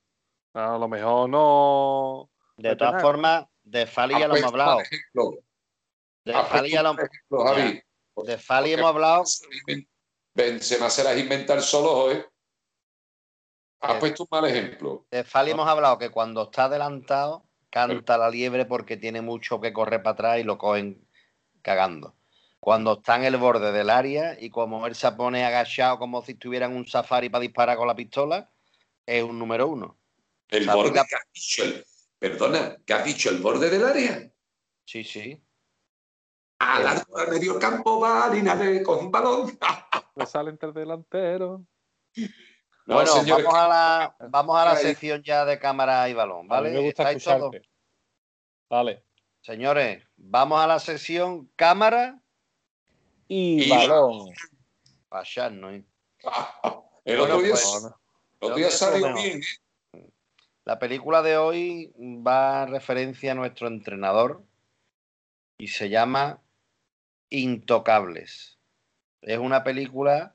[0.55, 2.31] A lo mejor no.
[2.57, 4.81] De todas formas, de Fali ya lo hemos hablado.
[4.81, 5.39] ejemplo,
[6.27, 7.83] De has Fali ya puesto lo un ejemplo, Javi.
[8.25, 9.25] de Fali hemos hablado.
[9.25, 12.27] Se las inventar solo, ¿eh?
[13.81, 15.07] Has puesto un mal ejemplo.
[15.09, 19.73] De Fali hemos hablado que cuando está adelantado, canta la liebre porque tiene mucho que
[19.73, 21.07] correr para atrás y lo cogen
[21.63, 22.17] cagando.
[22.59, 26.33] Cuando está en el borde del área y como él se pone agachado como si
[26.33, 28.51] estuviera en un safari para disparar con la pistola,
[29.05, 29.97] es un número uno.
[30.49, 31.87] El borde que has dicho, el,
[32.19, 34.29] perdona, que has dicho el borde del área.
[34.85, 35.46] Sí, sí.
[36.59, 39.59] Al, al medio campo va de con un balón.
[40.15, 41.65] Le sale entre delantero.
[42.87, 46.47] No, bueno, señores, vamos a la, vamos a la sección ya de cámara y balón,
[46.47, 46.71] A ¿vale?
[46.71, 47.55] mí me gusta ¿Estáis todos?
[47.55, 47.69] escucharte.
[48.71, 49.05] Dale.
[49.41, 52.21] Señores, vamos a la sección cámara
[53.29, 54.33] Y, Y balón.
[55.09, 55.85] para echarnos, ¿eh?
[57.05, 57.87] el otro día, pues,
[58.41, 59.41] otro día yo salió bien,
[59.93, 60.11] ¿eh?
[60.65, 64.43] La película de hoy va a referencia a nuestro entrenador
[65.59, 66.41] y se llama
[67.31, 68.59] Intocables.
[69.23, 70.35] Es una película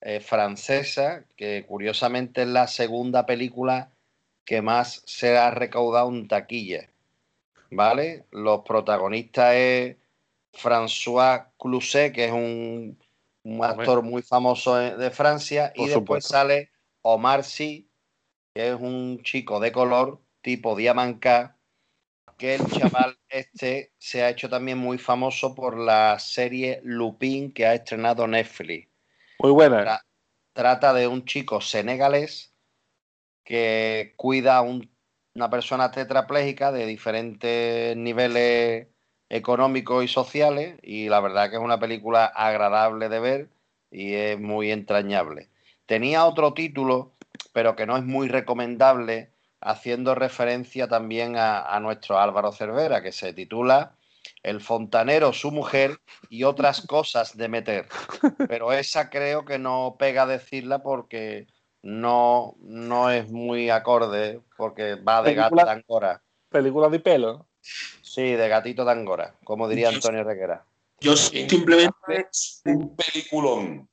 [0.00, 3.92] eh, francesa que curiosamente es la segunda película
[4.44, 6.88] que más se ha recaudado en taquilla.
[7.70, 8.26] ¿Vale?
[8.30, 9.96] Los protagonistas es
[10.52, 12.98] François Cluzet, que es un,
[13.44, 16.28] un actor muy famoso de Francia, y después supuesto.
[16.28, 16.70] sale
[17.00, 17.88] Omar Sy,
[18.54, 21.56] que es un chico de color tipo Diamanca,
[22.36, 27.66] que el chaval este se ha hecho también muy famoso por la serie Lupin que
[27.66, 28.88] ha estrenado Netflix.
[29.38, 29.84] Muy buena.
[29.84, 30.02] Tra-
[30.52, 32.52] trata de un chico senegalés
[33.44, 34.90] que cuida a un-
[35.34, 38.86] una persona tetrapléjica de diferentes niveles
[39.28, 43.48] económicos y sociales y la verdad que es una película agradable de ver
[43.90, 45.48] y es muy entrañable.
[45.86, 47.12] Tenía otro título,
[47.52, 49.30] pero que no es muy recomendable,
[49.62, 53.96] haciendo referencia también a, a nuestro Álvaro Cervera, que se titula
[54.42, 55.98] El fontanero, su mujer
[56.28, 57.88] y otras cosas de meter.
[58.48, 61.46] Pero esa creo que no pega decirla porque
[61.82, 66.22] no, no es muy acorde, porque va de gato de Angora.
[66.48, 67.46] Película de pelo.
[67.60, 70.64] Sí, de gatito de Angora, como diría Antonio Reguera.
[71.00, 72.28] Yo simplemente
[72.64, 73.88] Un peliculón.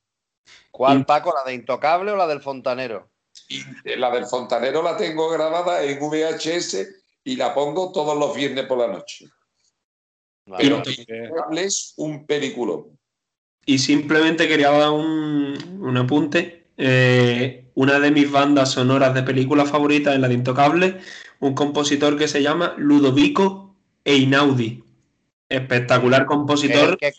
[0.72, 1.34] ¿Cuál, Paco?
[1.34, 3.10] ¿La de Intocable o la del fontanero?
[3.48, 3.64] Y
[3.98, 6.88] la del fontanero la tengo grabada en VHS
[7.24, 9.28] y la pongo todos los viernes por la noche.
[10.46, 12.98] Vale, Pero es un peliculón.
[13.66, 16.72] Y simplemente quería dar un, un apunte.
[16.78, 21.00] Eh, una de mis bandas sonoras de películas favoritas es la de Intocable,
[21.40, 24.84] un compositor que se llama Ludovico Einaudi.
[25.48, 26.98] Espectacular compositor.
[26.98, 27.14] que,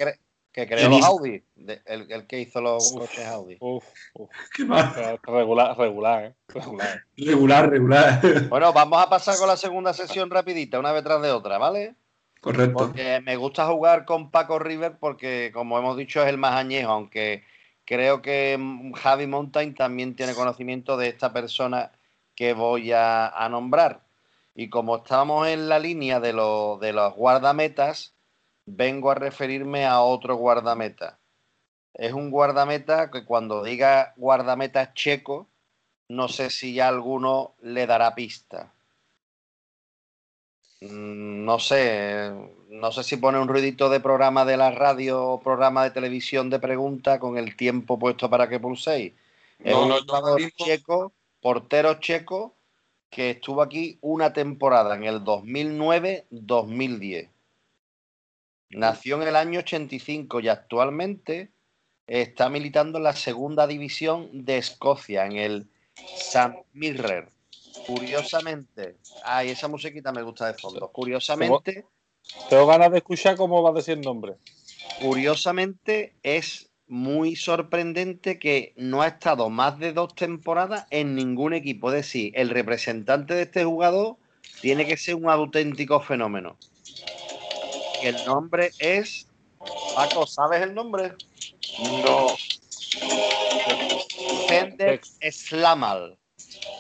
[0.53, 3.57] que creó los Audi, de- el, el que hizo los coches Audi.
[3.61, 3.85] Uf,
[4.15, 4.31] uf.
[4.55, 4.93] Qué mal.
[5.25, 6.35] Regular, regular, ¿eh?
[6.49, 7.05] Regular.
[7.17, 8.21] Regular, regular.
[8.49, 11.95] Bueno, vamos a pasar con la segunda sesión rapidita, una vez tras de otra, ¿vale?
[12.41, 12.73] Correcto.
[12.79, 16.91] Porque me gusta jugar con Paco River porque, como hemos dicho, es el más añejo,
[16.91, 17.45] aunque
[17.85, 21.93] creo que mm, Javi Mountain también tiene conocimiento de esta persona
[22.35, 24.01] que voy a, a nombrar.
[24.55, 28.15] Y como estamos en la línea de, lo- de los guardametas,
[28.67, 31.19] vengo a referirme a otro guardameta.
[31.95, 35.49] Es un guardameta que cuando diga guardameta checo,
[36.09, 38.73] no sé si ya alguno le dará pista.
[40.81, 42.31] Mm, No sé,
[42.69, 46.51] no sé si pone un ruidito de programa de la radio o programa de televisión
[46.51, 49.13] de pregunta con el tiempo puesto para que pulséis.
[49.63, 52.55] Es No, un jugador checo, portero checo,
[53.11, 57.29] que estuvo aquí una temporada en el 2009-2010.
[58.71, 61.51] Nació en el año 85 y actualmente
[62.07, 65.71] está militando en la segunda división de Escocia, en el
[66.17, 66.65] St.
[66.73, 67.29] Mirren.
[67.87, 70.91] Curiosamente, ay, esa musiquita me gusta de fondo.
[70.93, 71.85] Curiosamente,
[72.49, 74.35] Tengo ganas de escuchar cómo va a decir el nombre.
[75.01, 81.89] curiosamente es muy sorprendente que no ha estado más de dos temporadas en ningún equipo.
[81.89, 84.17] Es decir, el representante de este jugador
[84.61, 86.57] tiene que ser un auténtico fenómeno.
[88.03, 89.27] El nombre es.
[89.95, 91.15] Paco, ¿sabes el nombre?
[92.05, 92.29] No.
[94.49, 96.19] Fender Slamal.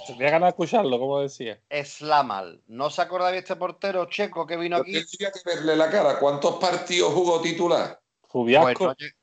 [0.06, 1.60] Tenía ganas de escucharlo, como decía.
[1.84, 2.62] Slamal.
[2.66, 4.92] ¿No se acordaba de este portero checo que vino Yo aquí?
[4.92, 6.18] tendría que verle la cara.
[6.18, 8.00] ¿Cuántos partidos jugó titular?
[8.22, 8.84] Pues Rubiasco.
[8.86, 9.14] no lle-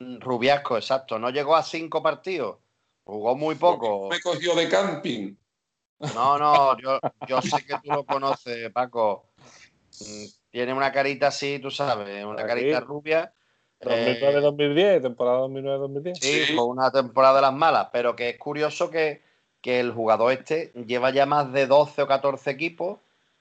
[0.00, 1.16] Mm, Rubiasco, exacto.
[1.18, 2.58] No llegó a cinco partidos.
[3.04, 4.08] Jugó muy poco.
[4.08, 5.36] Me cogió de camping.
[6.14, 6.98] No, no, yo,
[7.28, 9.28] yo sé que tú lo conoces, Paco.
[10.52, 12.48] Tiene una carita así, tú sabes, una Aquí.
[12.48, 13.32] carita rubia.
[13.80, 16.14] Eh, 2009-2010, temporada 2009-2010.
[16.20, 16.54] sí, Sí.
[16.54, 19.22] con una temporada de las malas, pero que es curioso que,
[19.60, 22.98] que el jugador este lleva ya más de 12 o 14 equipos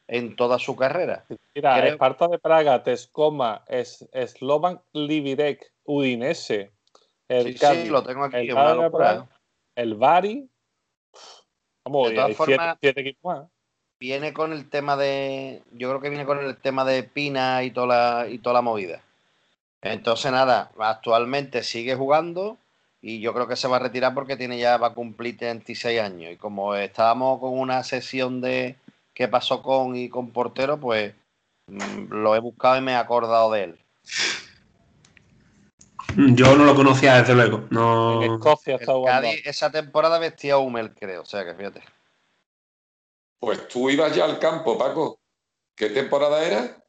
[0.08, 1.26] en toda su carrera.
[1.54, 6.72] Mira, Creo- Esparta de Praga, Tescoma, es, Slovan Liberec, Udinese,
[7.28, 9.30] el Sí, sí, lo tengo aquí, el es una Praga, locura.
[9.76, 10.50] el Bari.
[11.86, 13.50] Vamos, De todas hay siete, formas- siete equipos más.
[14.02, 15.62] Viene con el tema de.
[15.74, 18.64] Yo creo que viene con el tema de Pina y toda la, y toda la
[18.64, 19.04] movida.
[19.84, 22.58] Entonces, nada, actualmente sigue jugando
[23.00, 26.02] y yo creo que se va a retirar porque tiene ya va a cumplir 36
[26.02, 26.32] años.
[26.34, 28.76] Y como estábamos con una sesión de
[29.14, 31.14] qué pasó con y con portero, pues
[31.68, 33.80] mm, lo he buscado y me he acordado de él.
[36.18, 37.58] Yo no lo conocía desde luego.
[37.58, 38.24] En No.
[38.24, 39.30] Escocia El está jugando.
[39.30, 41.22] Cádiz esa temporada vestía Hummel, creo.
[41.22, 41.84] O sea que fíjate.
[43.42, 45.20] Pues tú ibas ya al campo, Paco.
[45.76, 46.86] ¿Qué temporada era?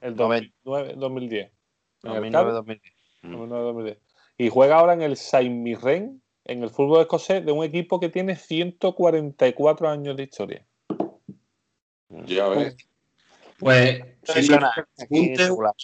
[0.00, 1.50] El Noven- 2009, 2010.
[2.04, 2.94] En el 2009, Cádiz, 2010.
[3.22, 3.98] 2009, 2010.
[4.38, 8.08] Y juega ahora en el Saint Mirren, en el fútbol escocés, de un equipo que
[8.08, 10.64] tiene 144 años de historia.
[12.08, 12.76] Ya ves.
[13.58, 15.74] Pues sí, apunte, regular.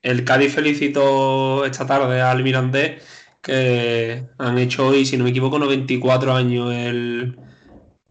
[0.00, 3.02] el Cádiz felicitó esta tarde al Mirandés
[3.42, 7.36] que han hecho hoy, si no me equivoco, 94 años el,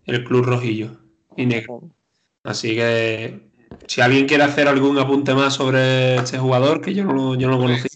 [0.06, 0.97] el club rojillo
[1.38, 1.82] y negro.
[2.43, 3.49] Así que
[3.88, 7.47] si alguien quiere hacer algún apunte más sobre este jugador, que yo no, lo- yo
[7.47, 7.88] no lo conocí.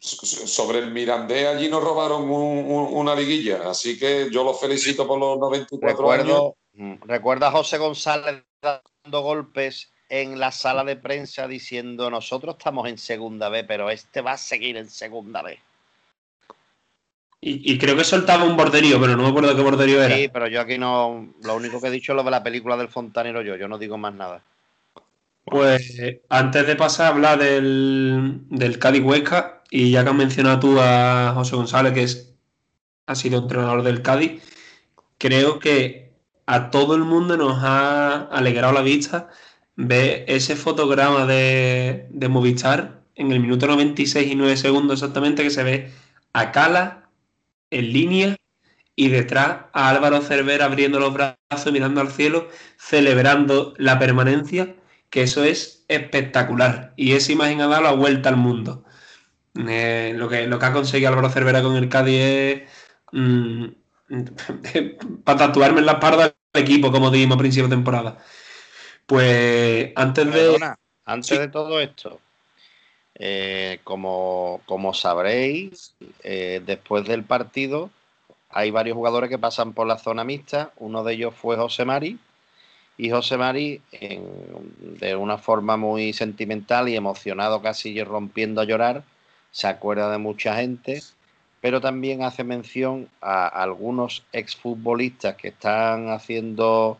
[0.00, 4.60] S- Sobre el Mirandés allí nos robaron un- un- una liguilla, así que yo los
[4.60, 6.26] felicito por los 94 años.
[6.26, 12.56] Recuerdo, mm, recuerdo a José González dando golpes en la sala de prensa diciendo nosotros
[12.58, 15.58] estamos en segunda B, pero este va a seguir en segunda B.
[17.44, 20.16] Y, y creo que soltaba un borderío, pero no me acuerdo qué borderío era.
[20.16, 22.76] Sí, pero yo aquí no, lo único que he dicho es lo de la película
[22.76, 24.44] del fontanero yo, yo no digo más nada.
[25.44, 30.60] Pues antes de pasar a hablar del, del Cádiz Huesca, y ya que has mencionado
[30.60, 32.32] tú a José González, que es,
[33.06, 34.40] ha sido entrenador del Cádiz,
[35.18, 36.12] creo que
[36.46, 39.30] a todo el mundo nos ha alegrado la vista
[39.74, 45.50] ver ese fotograma de, de Movistar en el minuto 96 y 9 segundos exactamente, que
[45.50, 45.90] se ve
[46.32, 47.01] a Cala
[47.72, 48.36] en línea
[48.94, 52.48] y detrás a Álvaro Cervera abriendo los brazos, mirando al cielo,
[52.78, 54.76] celebrando la permanencia
[55.10, 56.92] que eso es espectacular.
[56.96, 58.84] Y esa imagen ha dado la vuelta al mundo.
[59.68, 62.62] Eh, lo, que, lo que ha conseguido Álvaro Cervera con el Cádiz es
[63.12, 63.66] mm,
[65.24, 68.18] para tatuarme en la espalda del equipo, como dijimos a principio de temporada.
[69.06, 70.32] Pues antes de...
[70.32, 71.38] Perdona, antes Sí.
[71.38, 72.20] de todo esto,
[73.24, 74.60] eh, como,
[74.94, 75.94] sabréis,
[76.24, 77.88] eh, después del partido
[78.50, 80.72] hay varios jugadores que pasan por la zona mixta.
[80.76, 82.18] Uno de ellos fue José Mari.
[82.98, 83.80] Y José Mari,
[85.00, 89.04] de una forma muy sentimental y emocionado, casi rompiendo a llorar,
[89.52, 91.00] se acuerda de mucha gente,
[91.60, 96.98] pero también hace mención a algunos exfutbolistas que están haciendo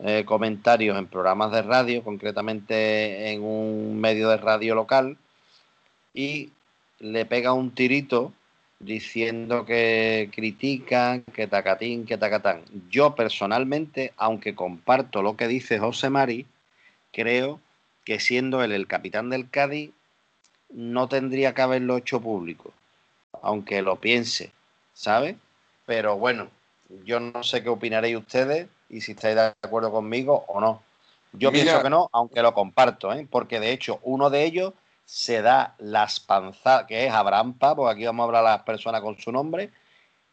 [0.00, 5.16] eh, comentarios en programas de radio, concretamente en un medio de radio local,
[6.14, 6.52] y
[7.00, 8.32] le pega un tirito
[8.78, 12.62] diciendo que critican, que tacatín, que tacatán.
[12.88, 16.46] Yo personalmente, aunque comparto lo que dice José Mari,
[17.12, 17.60] creo
[18.04, 19.90] que siendo él el capitán del Cádiz,
[20.70, 22.72] no tendría que haberlo hecho público,
[23.42, 24.52] aunque lo piense,
[24.92, 25.36] ¿sabe?
[25.86, 26.48] Pero bueno,
[27.04, 30.82] yo no sé qué opinaréis ustedes y si estáis de acuerdo conmigo o no.
[31.32, 31.64] Yo Mira.
[31.64, 33.26] pienso que no, aunque lo comparto, ¿eh?
[33.30, 34.72] porque de hecho uno de ellos
[35.04, 38.62] se da las panzadas, que es Abraham Pa, porque aquí vamos a hablar a las
[38.62, 39.70] personas con su nombre,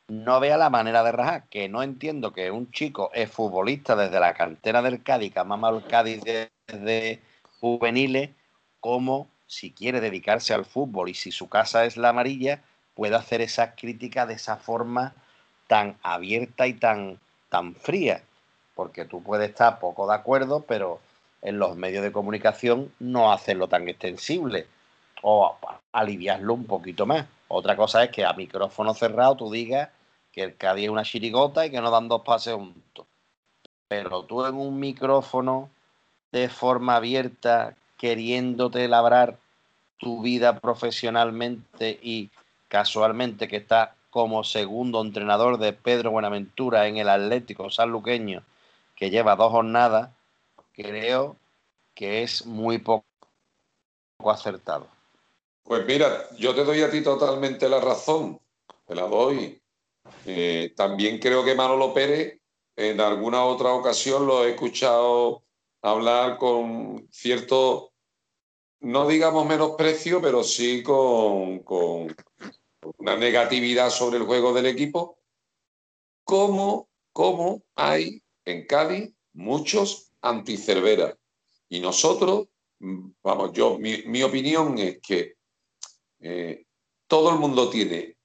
[0.08, 4.20] no vea la manera de rajar, que no entiendo que un chico es futbolista desde
[4.20, 6.22] la cantera del Cádiz, que ha mamado el Cádiz
[6.68, 7.22] desde
[7.60, 8.32] juveniles,
[8.80, 12.62] como si quiere dedicarse al fútbol y si su casa es la amarilla,
[12.96, 15.14] puede hacer esas críticas de esa forma
[15.68, 17.20] tan abierta y tan,
[17.50, 18.24] tan fría.
[18.76, 21.00] Porque tú puedes estar poco de acuerdo, pero
[21.42, 24.68] en los medios de comunicación no hacerlo tan extensible
[25.22, 25.58] o
[25.92, 27.26] aliviarlo un poquito más.
[27.48, 29.90] Otra cosa es que a micrófono cerrado tú digas
[30.32, 33.06] que el Cádiz es una chirigota y que no dan dos pases juntos.
[33.88, 35.70] Pero tú en un micrófono
[36.32, 39.38] de forma abierta, queriéndote labrar
[39.98, 42.30] tu vida profesionalmente y
[42.70, 48.44] casualmente que está como segundo entrenador de Pedro Buenaventura en el Atlético Sanluqueño,
[48.96, 50.10] que lleva dos jornadas,
[50.74, 51.38] creo
[51.94, 53.06] que es muy poco
[54.26, 54.88] acertado.
[55.64, 58.40] Pues mira, yo te doy a ti totalmente la razón,
[58.86, 59.62] te la doy.
[60.26, 62.42] Eh, también creo que Manolo Pérez
[62.76, 65.44] en alguna otra ocasión lo he escuchado
[65.82, 67.94] hablar con cierto,
[68.80, 71.64] no digamos menosprecio, pero sí con,
[72.98, 75.20] una negatividad sobre el juego del equipo,
[76.24, 81.18] como cómo hay en Cádiz muchos anticervera.
[81.70, 82.48] Y nosotros,
[82.80, 85.36] mm, vamos, yo, mi, opinión es que
[86.20, 86.66] eh,
[87.08, 88.18] todo el mundo tiene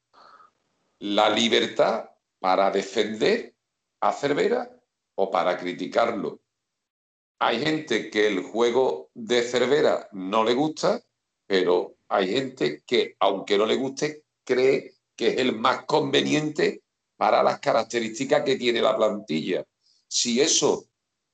[0.98, 3.54] la libertad para defender
[4.00, 4.70] a Cervera
[5.14, 6.40] o para criticarlo.
[7.38, 11.02] Hay gente que el juego de Cervera no le gusta,
[11.46, 16.82] pero hay gente que, aunque no le guste, cree que es el más conveniente
[17.16, 19.64] para las características que tiene la plantilla.
[20.06, 20.86] Si eso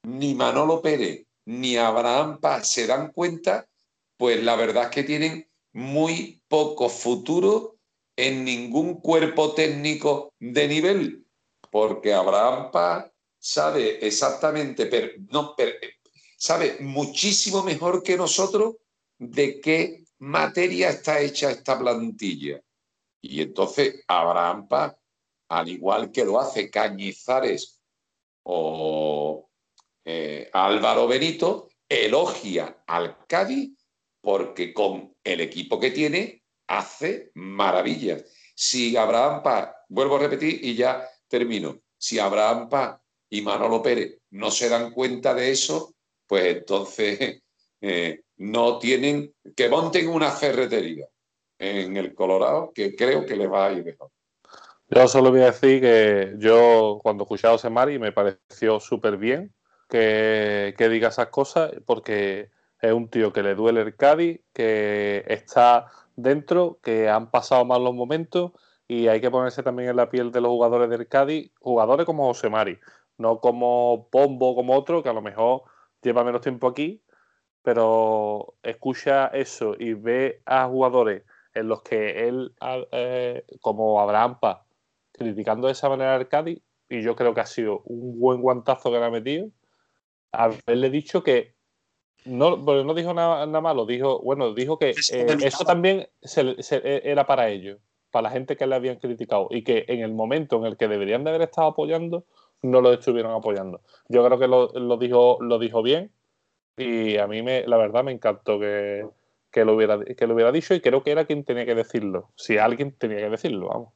[0.05, 3.69] ni Manolo Pérez ni Abraham Paz se dan cuenta,
[4.17, 7.77] pues la verdad es que tienen muy poco futuro
[8.17, 11.27] en ningún cuerpo técnico de nivel,
[11.71, 15.57] porque Abraham Paz sabe exactamente, no,
[16.37, 18.77] sabe muchísimo mejor que nosotros
[19.19, 22.63] de qué materia está hecha esta plantilla.
[23.21, 24.95] Y entonces Abraham Paz,
[25.49, 27.81] al igual que lo hace Cañizares
[28.45, 29.49] o
[30.05, 33.73] eh, Álvaro Benito, elogia al Cádiz
[34.21, 38.25] porque con el equipo que tiene hace maravillas.
[38.55, 44.19] Si Abraham Paz, vuelvo a repetir y ya termino, si Abraham Paz y Manolo Pérez
[44.31, 45.95] no se dan cuenta de eso,
[46.27, 47.43] pues entonces
[47.81, 51.07] eh, no tienen, que monten una ferretería
[51.59, 54.11] en el Colorado, que creo que les va a ir mejor.
[54.89, 59.53] Yo solo voy a decir que yo cuando escuché a Osemari me pareció súper bien
[59.93, 65.89] que, diga esas cosas, porque es un tío que le duele el Cádiz, que está
[66.17, 68.53] dentro, que han pasado mal los momentos
[68.89, 72.27] y hay que ponerse también en la piel de los jugadores del Cádiz, jugadores como
[72.27, 72.79] José Mari,
[73.19, 75.63] no como Pombo, como otro, que a lo mejor
[76.03, 77.03] lleva menos tiempo aquí,
[77.63, 81.25] pero escucha eso y ve a jugadores
[81.55, 82.55] en los que él,
[82.93, 84.61] eh, como Abraham Paz,
[85.13, 88.91] criticando de esa manera al Cádiz, y yo creo que ha sido un buen guantazo
[88.91, 89.49] que le ha metido,
[90.33, 91.55] haberle dicho que
[92.25, 97.49] no, no dijo nada, malo, dijo, bueno, dijo que eh, eso también e, era para
[97.49, 97.79] ellos,
[98.11, 100.89] para la gente que le habían criticado y que en el momento en el que
[100.89, 102.25] deberían de haber estado apoyando,
[102.63, 103.81] no lo estuvieron apoyando.
[104.09, 106.13] Yo creo que lo, dijo, lo dijo bien
[106.77, 109.05] y a mí me, la verdad me encantó que,
[109.57, 112.57] lo hubiera, que lo hubiera dicho y creo que era quien tenía que decirlo, si
[112.57, 113.93] alguien tenía que decirlo, vamos.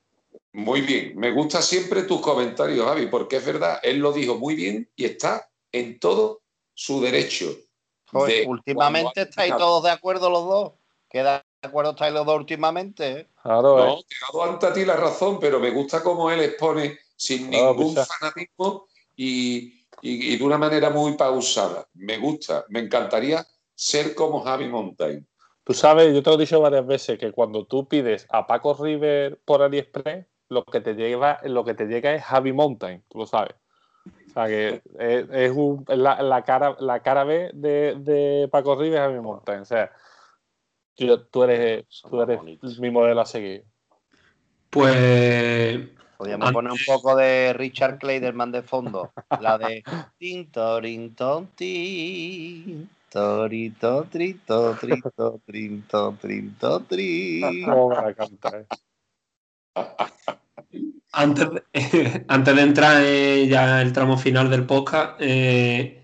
[0.52, 4.54] Muy bien, me gusta siempre tus comentarios, Javi, porque es verdad, él lo dijo muy
[4.54, 6.42] bien y está en todo
[6.74, 7.56] su derecho
[8.46, 10.72] últimamente estáis todos de acuerdo los dos.
[11.08, 13.12] ¿Queda de acuerdo estáis los dos últimamente?
[13.12, 13.28] ¿eh?
[13.42, 16.40] Claro, no, te he dado ante a ti la razón, pero me gusta cómo él
[16.40, 21.86] expone sin ningún fanatismo y, de una manera muy pausada.
[21.94, 25.24] Me gusta, me encantaría ser como Javi Montaigne.
[25.64, 28.74] Tú sabes, yo te lo he dicho varias veces, que cuando tú pides a Paco
[28.74, 33.18] River por AliExpress, lo que te lleva, lo que te llega es Javi Mountain, tú
[33.18, 33.54] lo sabes
[34.36, 35.56] sea que es,
[35.88, 39.62] la, cara, la cara B de, Paco Rives a mi montaña.
[39.62, 39.90] O sea,
[40.94, 42.40] tú eres, tú eres
[42.78, 43.64] mi modelo a seguir.
[44.70, 45.88] Pues.
[46.18, 49.12] Podríamos poner un poco de Richard Clayderman de fondo.
[49.40, 49.82] La de.
[50.18, 52.88] Tin, torin, ton, tin.
[53.10, 57.98] Torito, trito, trito, trinto, trinto, trinto.
[57.98, 58.66] a cantar.
[61.12, 66.02] Antes de, antes de entrar en ya el tramo final del podcast, eh,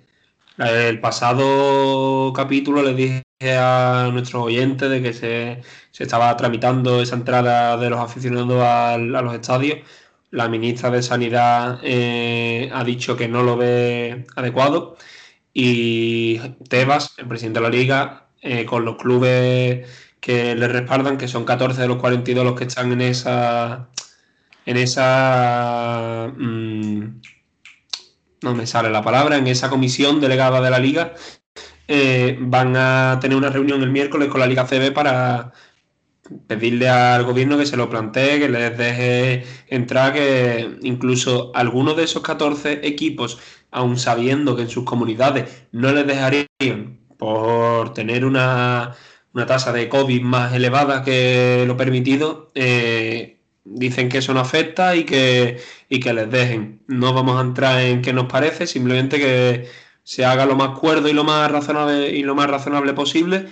[0.59, 3.23] el pasado capítulo le dije
[3.59, 5.63] a nuestros oyentes de que se,
[5.99, 9.79] estaba tramitando esa entrada de los aficionados a los estadios.
[10.31, 14.97] La ministra de Sanidad eh, ha dicho que no lo ve adecuado
[15.53, 19.87] y Tebas, el presidente de la liga, eh, con los clubes
[20.23, 23.91] que le respaldan, que son 14 de los 42 los que están en esa
[24.67, 26.33] en esa...
[26.37, 27.21] Mm,
[28.43, 31.15] no me sale la palabra, en esa comisión delegada de la liga,
[31.89, 35.53] eh, van a tener una reunión el miércoles con la Liga CB para
[36.47, 42.05] pedirle al gobierno que se lo plantee, que les deje entrar, que incluso algunos de
[42.05, 43.39] esos 14 equipos,
[43.71, 48.95] aun sabiendo que en sus comunidades no les dejarían por tener una,
[49.35, 54.97] una tasa de COVID más elevada que lo permitido, eh, dicen que eso no afecta
[54.97, 56.81] y que, que les dejen.
[56.87, 59.69] No vamos a entrar en qué nos parece, simplemente que
[60.05, 63.47] se haga lo más cuerdo y lo más razonable y lo más razonable posible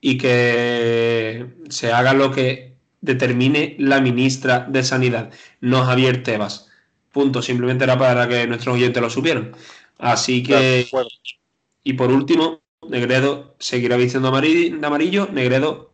[0.00, 5.30] y que se haga lo que determine la ministra de Sanidad,
[5.60, 6.68] no Javier Tebas.
[7.12, 9.52] Punto, simplemente era para que nuestros oyentes lo supieran.
[9.98, 10.86] Así que,
[11.82, 15.28] y por último, Negredo seguirá vistiendo amarillo.
[15.32, 15.92] Negredo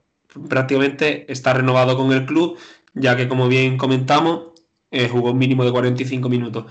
[0.49, 2.59] prácticamente está renovado con el club
[2.95, 4.53] ya que como bien comentamos,
[4.90, 6.66] eh, jugó un mínimo de 45 minutos.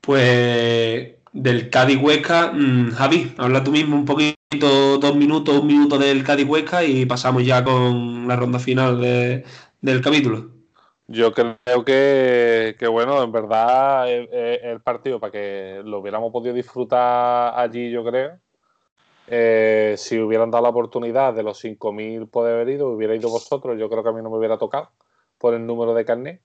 [0.00, 5.98] Pues del Cádiz Huesca, mm, Javi, habla tú mismo un poquito, dos minutos, un minuto
[5.98, 9.44] del Cádiz Huesca y pasamos ya con la ronda final de-
[9.80, 10.50] del capítulo.
[11.08, 17.58] Yo creo que, bueno, en verdad el, el partido para que lo hubiéramos podido disfrutar
[17.58, 18.41] allí, yo creo.
[19.26, 23.78] Eh, si hubieran dado la oportunidad de los 5.000 poder haber ido, hubiera ido vosotros,
[23.78, 24.90] yo creo que a mí no me hubiera tocado
[25.38, 26.42] por el número de carnet.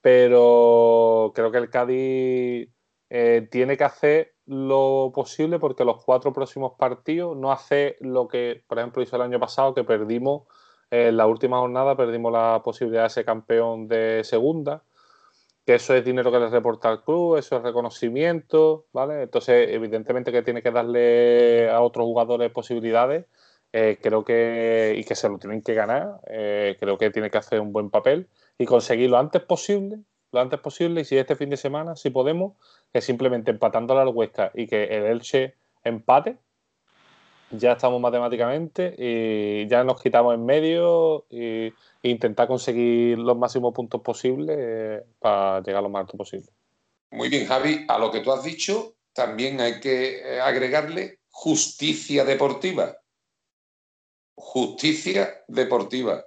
[0.00, 2.68] Pero creo que el Cádiz
[3.10, 8.62] eh, tiene que hacer lo posible porque los cuatro próximos partidos no hace lo que,
[8.66, 10.44] por ejemplo, hizo el año pasado, que perdimos
[10.90, 14.84] en la última jornada, perdimos la posibilidad de ser campeón de segunda,
[15.68, 19.24] que eso es dinero que les reporta al club, eso es reconocimiento, ¿vale?
[19.24, 23.26] Entonces, evidentemente que tiene que darle a otros jugadores posibilidades,
[23.74, 27.36] eh, creo que, y que se lo tienen que ganar, eh, creo que tiene que
[27.36, 29.98] hacer un buen papel y conseguir lo antes posible,
[30.32, 32.54] lo antes posible, y si este fin de semana, si podemos,
[32.90, 36.38] que simplemente empatando al Huesca y que el Elche empate,
[37.50, 41.72] ya estamos matemáticamente y ya nos quitamos en medio e
[42.02, 46.48] intentar conseguir los máximos puntos posibles eh, para llegar lo más alto posible.
[47.10, 52.24] Muy bien, Javi, a lo que tú has dicho, también hay que eh, agregarle justicia
[52.24, 52.98] deportiva.
[54.34, 56.24] Justicia deportiva.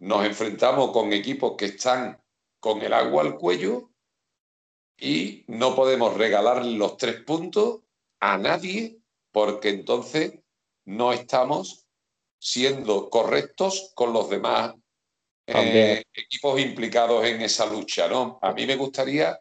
[0.00, 2.20] Nos enfrentamos con equipos que están
[2.60, 3.90] con el agua al cuello
[4.98, 7.80] y no podemos regalar los tres puntos
[8.20, 8.98] a nadie
[9.32, 10.43] porque entonces
[10.86, 11.86] no estamos
[12.38, 14.74] siendo correctos con los demás
[15.46, 18.38] eh, equipos implicados en esa lucha, ¿no?
[18.40, 19.38] A mí me gustaría,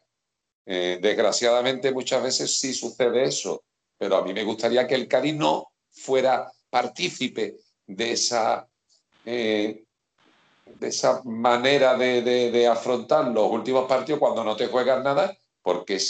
[0.66, 3.64] eh, desgraciadamente muchas veces sí sucede eso,
[3.98, 8.68] pero a mí me gustaría que el Cádiz no fuera partícipe de esa,
[9.26, 9.84] eh,
[10.66, 15.38] de esa manera de, de, de, afrontar los últimos partidos cuando no te juegas nada,
[15.62, 16.02] porque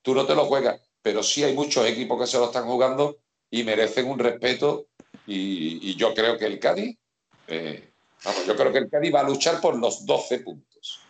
[0.00, 3.18] tú no te lo juegas, pero sí hay muchos equipos que se lo están jugando
[3.50, 4.86] y merecen un respeto
[5.26, 6.96] y, y yo creo que el Cádiz,
[7.48, 7.92] eh,
[8.24, 11.00] vamos, yo creo que el Cádiz va a luchar por los 12 puntos.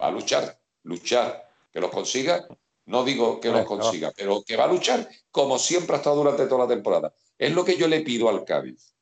[0.00, 2.46] Va a luchar, luchar, que los consiga.
[2.86, 6.46] No digo que los consiga, pero que va a luchar como siempre ha estado durante
[6.46, 7.12] toda la temporada.
[7.36, 8.94] Es lo que yo le pido al Cádiz.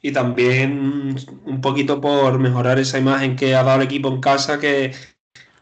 [0.00, 4.58] Y también un poquito por mejorar esa imagen que ha dado el equipo en casa,
[4.58, 4.92] que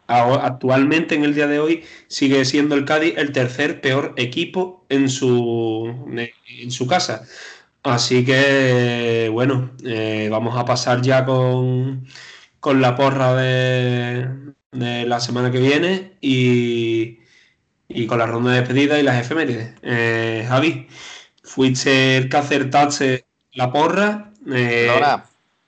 [0.07, 5.09] actualmente en el día de hoy sigue siendo el Cádiz el tercer peor equipo en
[5.09, 5.95] su,
[6.61, 7.27] en su casa.
[7.87, 12.05] Así que, bueno, eh, vamos a pasar ya con,
[12.59, 14.29] con la porra de,
[14.73, 17.21] de, la semana que viene y,
[17.89, 19.75] y, con la ronda de despedida y las efemérides.
[19.83, 20.89] Eh, Javi,
[21.45, 24.91] fuiste el que acertaste la porra, eh,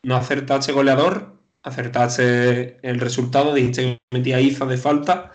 [0.02, 5.32] no acertaste goleador, acertaste el resultado, dijiste que metía Iza de falta.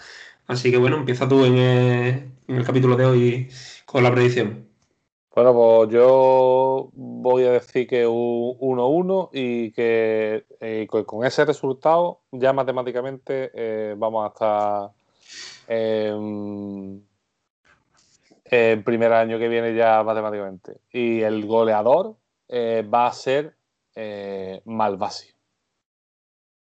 [0.48, 3.50] Así que bueno, empieza tú en el, en el capítulo de hoy
[3.86, 4.74] con la predicción.
[5.36, 12.54] Bueno, pues yo voy a decir que 1-1 y que eh, con ese resultado ya
[12.54, 14.92] matemáticamente eh, vamos a estar
[15.68, 17.04] en,
[18.46, 20.82] el primer año que viene ya matemáticamente.
[20.92, 22.16] Y el goleador
[22.48, 23.56] eh, va a ser
[24.66, 25.33] Malvasio.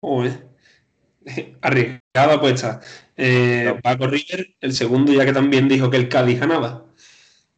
[1.61, 2.81] Arriesgada apuesta.
[3.15, 3.81] Eh, no.
[3.81, 6.85] Paco River, el segundo, ya que también dijo que el Cádiz ganaba.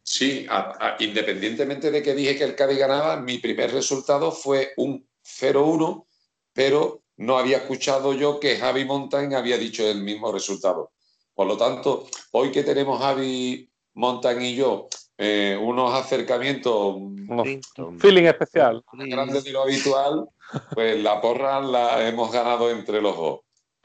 [0.02, 4.72] Sí, a, a, independientemente de que dije que el Cádiz ganaba, mi primer resultado fue
[4.76, 6.06] un 0-1,
[6.52, 10.92] pero no había escuchado yo que Javi Montañ había dicho el mismo resultado.
[11.34, 18.24] Por lo tanto, hoy que tenemos Javi Montañ y yo eh, unos acercamientos, un feeling
[18.24, 20.28] especial, más grandes de lo habitual,
[20.72, 23.40] pues la porra la hemos ganado entre los dos.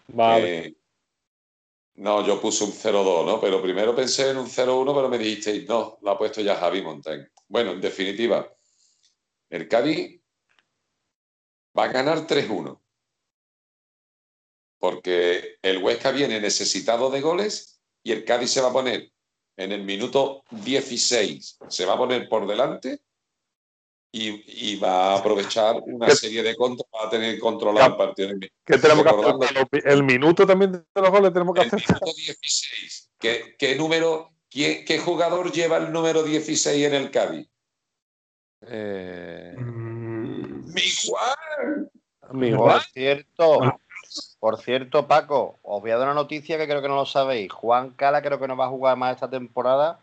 [0.08, 0.66] Vale.
[0.66, 0.76] Eh,
[1.96, 3.42] no, yo puse un 0-2, ¿no?
[3.42, 6.82] Pero primero pensé en un 0-1, pero me dijisteis, no, lo ha puesto ya Javi
[6.82, 7.28] Montañ.
[7.48, 8.50] Bueno, en definitiva,
[9.50, 10.22] el Cádiz
[11.78, 12.80] va a ganar 3-1.
[14.80, 19.12] Porque el Huesca viene necesitado de goles y el Cádiz se va a poner
[19.60, 23.02] en el minuto 16, se va a poner por delante
[24.10, 28.30] y, y, va a aprovechar una serie de contras para tener controlado el partido.
[28.66, 29.86] ¿Qué tenemos que hacer?
[29.86, 31.80] El minuto también de los goles tenemos que el hacer.
[31.86, 33.12] minuto 16.
[33.20, 37.48] ¿Qué, qué número, qué, qué, jugador lleva el número 16 en el Cádiz?
[38.62, 39.56] Eh...
[39.58, 41.92] Mm, ¡Mi Juan!
[42.32, 42.82] Mi Juan.
[42.94, 43.60] cierto,
[44.40, 47.52] por cierto, Paco, os voy a dar una noticia que creo que no lo sabéis.
[47.52, 50.00] Juan Cala creo que no va a jugar más esta temporada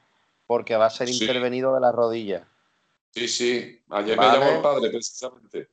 [0.47, 1.23] porque va a ser Sí.
[1.25, 2.47] intervenido de la rodilla.
[3.15, 3.83] Sí, sí.
[3.91, 4.31] Ayer Vale.
[4.31, 5.71] me llamó el padre, precisamente.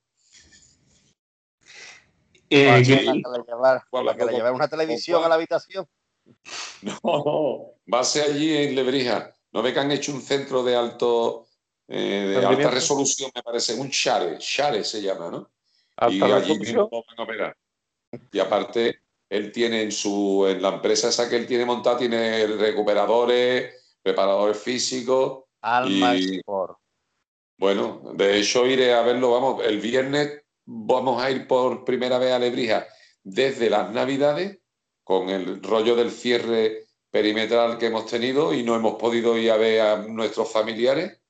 [2.49, 3.83] eh, Para ¿quién- que le llevar,
[4.17, 5.87] que le llevar una televisión a la habitación.
[6.81, 9.33] No, no, va a ser allí en Lebrija.
[9.51, 11.47] ¿No ve que han hecho un centro de alto
[11.87, 13.75] eh, de alta resolución, me parece?
[13.75, 15.49] Un Share, Share se llama, ¿no?
[16.09, 16.59] y Alta allí resolución.
[16.83, 17.57] mismo van a operar.
[18.31, 18.99] Y aparte,
[19.29, 24.57] él tiene en su en la empresa esa que él tiene montada, tiene recuperadores, preparadores
[24.57, 25.43] físicos.
[25.61, 26.77] Alma Y- Sport.
[27.57, 32.31] Bueno, de hecho iré a verlo, vamos, el viernes vamos a ir por primera vez
[32.33, 32.87] a Lebrija
[33.23, 34.59] desde las Navidades
[35.03, 39.57] con el rollo del cierre perimetral que hemos tenido y no hemos podido ir a
[39.57, 41.21] ver a nuestros familiares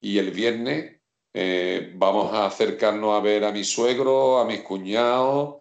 [0.00, 1.00] y el viernes
[1.34, 5.56] eh, vamos a acercarnos a ver a mi suegro, a mis cuñados,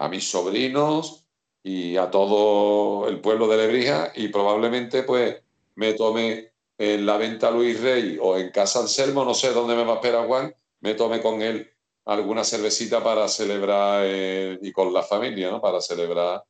[0.00, 1.26] a mis sobrinos
[1.62, 5.42] y a todo el pueblo de Lebrija y probablemente pues
[5.74, 9.84] me tome en la venta Luis Rey o en Casa Anselmo, no sé dónde me
[9.84, 11.70] va a esperar Juan, me tome con él
[12.06, 15.60] alguna cervecita para celebrar eh, y con la familia, ¿no?
[15.60, 16.42] Para celebrar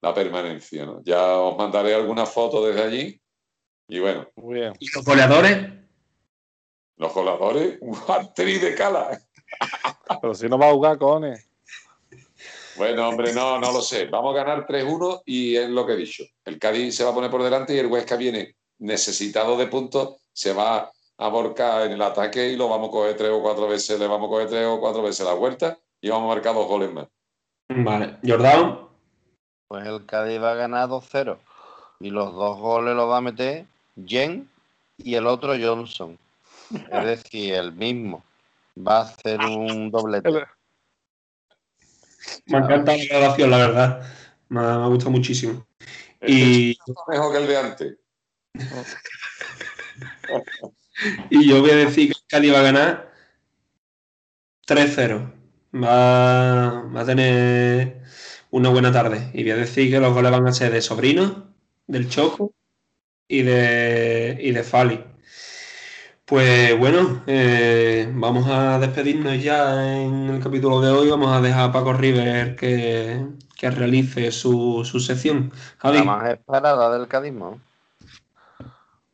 [0.00, 1.02] la permanencia, ¿no?
[1.04, 3.20] Ya os mandaré alguna foto desde allí
[3.88, 4.74] y bueno, Muy bien.
[4.78, 5.58] ¿Y los goleadores?
[6.96, 7.96] los coladores, un
[8.36, 9.20] de cala.
[10.20, 11.51] Pero si no va a jugar, cojones.
[12.76, 14.06] Bueno, hombre, no, no lo sé.
[14.06, 16.24] Vamos a ganar 3-1 y es lo que he dicho.
[16.44, 20.16] El Cádiz se va a poner por delante y el Huesca viene necesitado de puntos,
[20.32, 23.68] se va a borcar en el ataque y lo vamos a coger tres o cuatro
[23.68, 26.54] veces, le vamos a coger tres o cuatro veces la vuelta y vamos a marcar
[26.54, 27.06] dos goles más.
[27.68, 28.18] Vale.
[28.26, 28.88] Jordán.
[29.68, 31.38] Pues el Cádiz va a ganar 2-0.
[32.00, 33.64] Y los dos goles los va a meter
[34.04, 34.50] Jen
[34.98, 36.18] y el otro Johnson.
[36.90, 38.24] Es decir, el mismo.
[38.76, 40.44] Va a hacer un doblete.
[42.46, 44.02] Me encanta la grabación, la verdad.
[44.48, 45.66] Me, me ha gustado muchísimo.
[46.26, 47.96] Y, está mejor que el de antes.
[51.30, 53.12] y yo voy a decir que Cádiz va a ganar
[54.66, 55.32] 3-0.
[55.74, 58.02] Va, va a tener
[58.50, 59.30] una buena tarde.
[59.34, 61.52] Y voy a decir que los goles van a ser de Sobrino,
[61.86, 62.54] del Choco
[63.26, 65.04] y de, y de Fali.
[66.32, 71.10] Pues bueno, eh, vamos a despedirnos ya en el capítulo de hoy.
[71.10, 73.22] Vamos a dejar a Paco River que,
[73.54, 75.52] que realice su, su sección.
[75.82, 77.60] La más esperada del cadismo.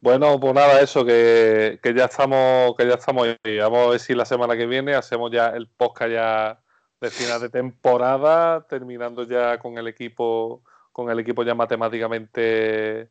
[0.00, 3.58] Bueno, pues nada, eso, que, que ya estamos, que ya estamos ahí.
[3.58, 6.60] Vamos a ver si la semana que viene hacemos ya el podcast ya
[7.00, 10.62] de final de temporada, terminando ya con el equipo,
[10.92, 13.10] con el equipo ya matemáticamente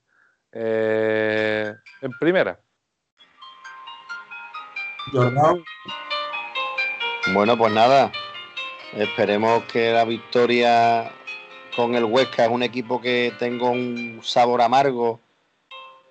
[0.53, 2.57] eh, en primera.
[7.33, 8.11] Bueno, pues nada.
[8.93, 11.11] Esperemos que la victoria
[11.75, 15.19] con el Huesca es un equipo que tenga un sabor amargo.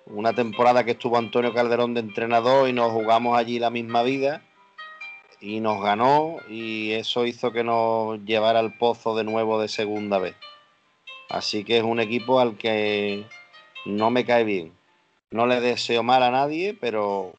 [0.07, 4.41] Una temporada que estuvo Antonio Calderón de entrenador y nos jugamos allí la misma vida.
[5.39, 10.17] Y nos ganó y eso hizo que nos llevara al pozo de nuevo de segunda
[10.17, 10.35] vez.
[11.29, 13.27] Así que es un equipo al que
[13.85, 14.73] no me cae bien.
[15.29, 17.33] No le deseo mal a nadie, pero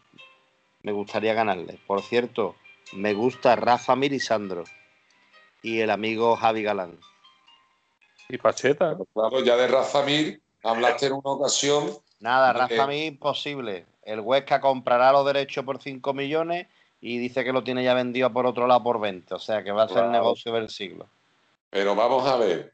[0.89, 1.79] me gustaría ganarle.
[1.87, 2.57] Por cierto,
[2.95, 4.65] me gusta Rafa Mir y Sandro.
[5.63, 6.99] Y el amigo Javi Galán.
[8.31, 8.97] Y Pacheta.
[9.13, 11.91] Claro, ya de Rafa Mir hablaste en una ocasión.
[12.21, 12.75] Nada, Vale.
[12.75, 13.85] Rafa Mir imposible.
[14.03, 16.69] El Huesca comprará los derechos por 5 millones
[17.03, 19.35] y dice que lo tiene ya vendido por otro lado por 20.
[19.35, 21.07] O sea que va a ser el negocio del siglo.
[21.69, 22.73] Pero vamos a ver.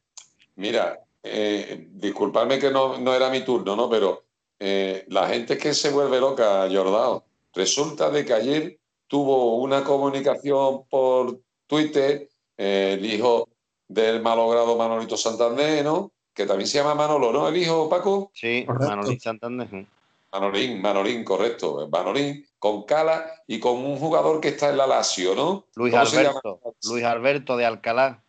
[0.55, 3.91] Mira, eh, disculpadme que no, no era mi turno, ¿no?
[3.91, 4.23] Pero
[4.61, 7.25] eh, la gente es que se vuelve loca, Jordao.
[7.55, 13.49] Resulta de que ayer tuvo una comunicación por Twitter eh, el hijo
[13.89, 16.13] del malogrado Manolito Santander, ¿no?
[16.33, 17.49] Que también se llama Manolo, ¿no?
[17.49, 18.31] El hijo, Paco.
[18.35, 18.89] Sí, Correcto.
[18.89, 19.87] Manolín Santander.
[20.33, 21.89] Manolín, Manolín, correcto.
[21.93, 25.67] Manolín con Cala y con un jugador que está en la Lazio, ¿no?
[25.77, 26.61] Luis ¿Cómo se Alberto.
[26.89, 28.25] Luis Alberto de Alcalá.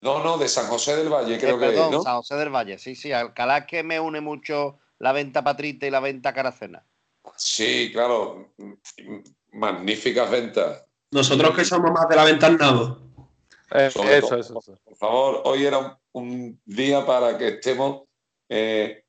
[0.00, 2.02] No, no, de San José del Valle, Eh, creo que perdón, es, ¿no?
[2.02, 2.78] San José del Valle.
[2.78, 6.84] Sí, sí, Alcalá es que me une mucho la venta Patrita y la venta Caracena.
[7.36, 8.52] Sí, claro.
[9.52, 10.84] Magníficas ventas.
[11.10, 12.98] Nosotros que somos más de la ventana.
[13.72, 14.78] Eh, Sobre eso, todo, eso, eso.
[14.84, 18.02] Por favor, hoy era un, un día para que estemos,
[18.48, 19.04] eh,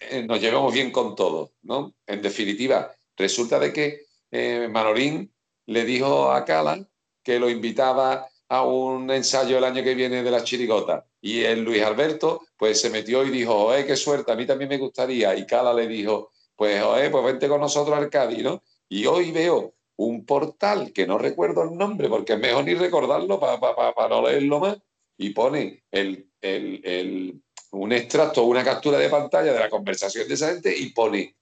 [0.00, 1.94] eh, nos llevemos bien con todos, ¿no?
[2.06, 5.32] En definitiva, resulta de que eh, Manolín
[5.66, 6.84] le dijo a Cala
[7.22, 11.06] que lo invitaba a un ensayo el año que viene de la chirigota.
[11.20, 14.68] Y el Luis Alberto, pues se metió y dijo, oye, qué suerte, a mí también
[14.68, 15.34] me gustaría.
[15.34, 18.62] Y Cala le dijo, pues, oye, pues vente con nosotros al Cádiz, ¿no?
[18.88, 23.38] Y hoy veo un portal que no recuerdo el nombre porque es mejor ni recordarlo
[23.40, 24.78] para no leerlo más
[25.16, 27.40] y pone el, el- el-
[27.72, 31.34] un extracto, una captura de pantalla de la conversación de esa gente y pone,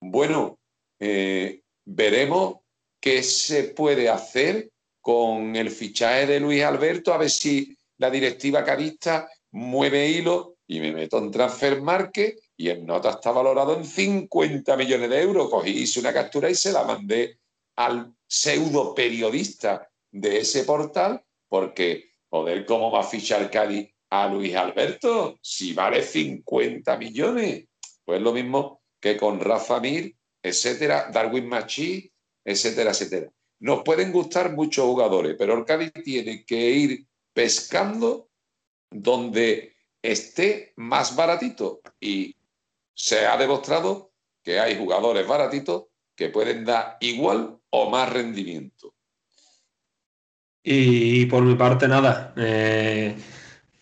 [0.00, 0.58] bueno,
[1.00, 2.56] eh, veremos
[3.00, 8.62] qué se puede hacer con el fichaje de Luis Alberto, a ver si la directiva
[8.64, 13.84] carista mueve hilo y me meto en Transfer Market y en nota está valorado en
[13.84, 15.50] 50 millones de euros.
[15.50, 17.40] Cogí, hice una captura y se la mandé
[17.74, 24.54] al pseudo periodista de ese portal porque, joder, ¿cómo va a fichar Cádiz a Luis
[24.54, 27.64] Alberto si vale 50 millones?
[28.04, 32.12] Pues lo mismo que con Rafa Mir, etcétera, Darwin Machi,
[32.44, 33.28] etcétera, etcétera.
[33.58, 38.28] Nos pueden gustar muchos jugadores, pero el Cádiz tiene que ir pescando
[38.88, 42.36] donde esté más baratito y
[42.94, 44.12] se ha demostrado
[44.42, 45.84] que hay jugadores baratitos
[46.14, 48.94] que pueden dar igual o más rendimiento.
[50.62, 52.32] Y por mi parte, nada.
[52.36, 53.16] eh,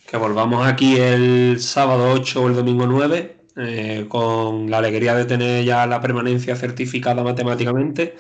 [0.07, 5.25] que volvamos aquí el sábado 8 o el domingo 9, eh, con la alegría de
[5.25, 8.17] tener ya la permanencia certificada matemáticamente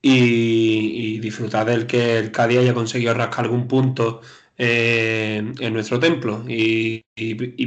[0.00, 4.22] y, disfrutar del que el Cádiz haya conseguido rascar algún punto
[4.56, 6.44] eh, en nuestro templo.
[6.48, 7.02] Y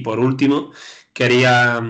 [0.04, 0.72] por último,
[1.14, 1.82] quería.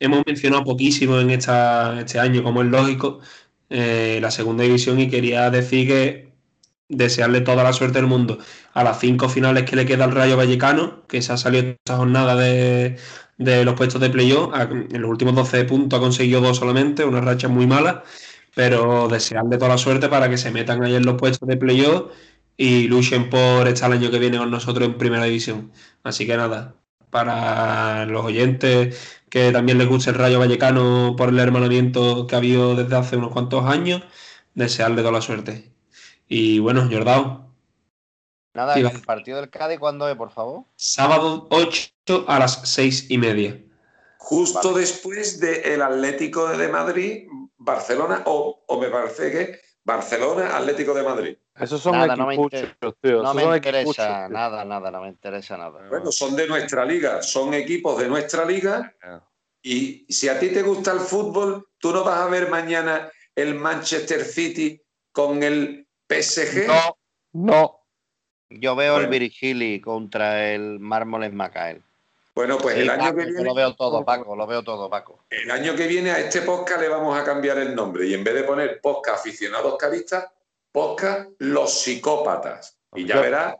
[0.00, 3.20] Hemos mencionado poquísimo en este año, como es lógico,
[3.68, 6.32] eh, la segunda división y quería decir que
[6.88, 8.38] desearle toda la suerte del mundo
[8.74, 11.96] a las cinco finales que le queda al Rayo Vallecano, que se ha salido esta
[11.98, 12.98] jornada de,
[13.38, 14.52] de los puestos de playoff.
[14.54, 18.04] Ha- En los últimos 12 puntos ha conseguido dos solamente, una racha muy mala,
[18.54, 22.12] pero desearle toda la suerte para que se metan ahí en los puestos de playoff
[22.56, 25.72] y luchen por estar el año que viene con nosotros en primera división.
[26.02, 26.74] Así que nada,
[27.10, 32.38] para los oyentes que también les guste el Rayo Vallecano por el hermanamiento que ha
[32.38, 34.02] habido desde hace unos cuantos años,
[34.54, 35.72] desearle toda la suerte.
[36.28, 37.46] Y bueno, Jordao,
[38.52, 38.90] Nada, Sí, ¿y va.
[38.90, 40.64] el partido del Cádiz cuándo es, por favor?
[40.74, 43.56] sábado 8 a las 6 y media.
[44.18, 47.28] Justo después del Atlético de Madrid,
[47.58, 51.36] Barcelona, o, o me parece que Barcelona, Atlético de Madrid.
[51.58, 53.22] Esos son Nada, no me tío.
[53.22, 54.28] No me son interesa equipuchos, tío.
[54.28, 55.88] nada, nada, no me interesa nada.
[55.88, 58.94] Bueno, son de nuestra liga, son equipos de nuestra liga.
[59.62, 63.54] Y si a ti te gusta el fútbol, tú no vas a ver mañana el
[63.54, 64.80] Manchester City
[65.12, 66.66] con el PSG.
[66.66, 66.96] No,
[67.32, 67.76] no.
[68.50, 69.04] Yo veo Bueno.
[69.12, 71.82] el Virgili contra el Mármoles Macael.
[72.34, 74.88] Bueno, pues Sí, el año Paco, que viene, lo veo todo, Paco, lo veo todo,
[74.88, 75.24] Paco.
[75.30, 78.22] el año que viene a este podcast le vamos a cambiar el nombre y en
[78.22, 80.30] vez de poner podcast aficionados cadistas,
[80.72, 82.80] podcast los psicópatas.
[82.92, 83.54] Y ya verás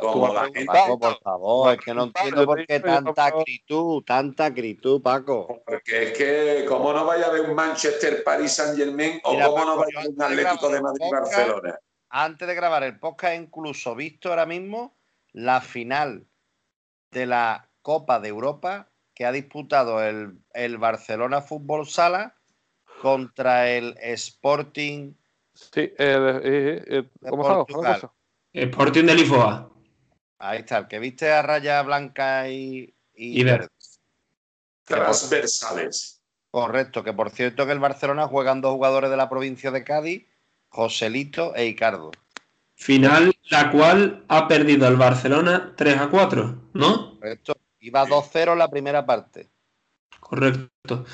[0.00, 0.86] Como la preguntado.
[0.86, 5.62] Paco, por favor, es que no entiendo por qué tanta acritud, tanta acritud, Paco.
[5.66, 9.46] Porque es que, ¿cómo no vaya a haber un Manchester Paris Saint Germain o Mira,
[9.46, 11.78] cómo no vaya a haber un Atlético de grabar Madrid el podcast, Barcelona?
[12.10, 14.96] Antes de grabar el podcast, he incluso visto ahora mismo
[15.32, 16.28] la final
[17.10, 22.34] de la Copa de Europa que ha disputado el, el Barcelona Fútbol Sala
[23.00, 25.12] contra el Sporting.
[25.54, 27.66] Sí, eh, eh, eh, eh, De ¿cómo estamos?
[27.68, 28.00] Portugal.
[28.00, 28.12] ¿Cómo
[28.52, 29.70] Sporting de Lisboa.
[30.40, 33.68] Ahí está, el que viste a raya blanca y, y Y verde.
[34.82, 36.20] Transversales.
[36.50, 40.26] Correcto, que por cierto que el Barcelona juegan dos jugadores de la provincia de Cádiz,
[40.70, 42.10] Joselito e Icardo.
[42.74, 47.14] Final la cual ha perdido el Barcelona 3 a 4, ¿no?
[47.20, 47.56] Correcto.
[47.86, 49.48] Iba 2-0 en la primera parte.
[50.18, 51.04] Correcto.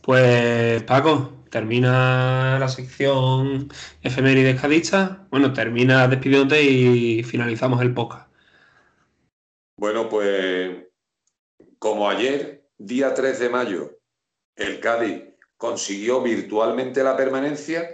[0.00, 3.68] Pues Paco, termina la sección
[4.00, 5.28] efemérides cadistas.
[5.28, 8.32] Bueno, termina despidiéndote y finalizamos el podcast.
[9.76, 10.86] Bueno, pues
[11.78, 13.98] como ayer, día 3 de mayo,
[14.56, 17.90] el Cádiz consiguió virtualmente la permanencia,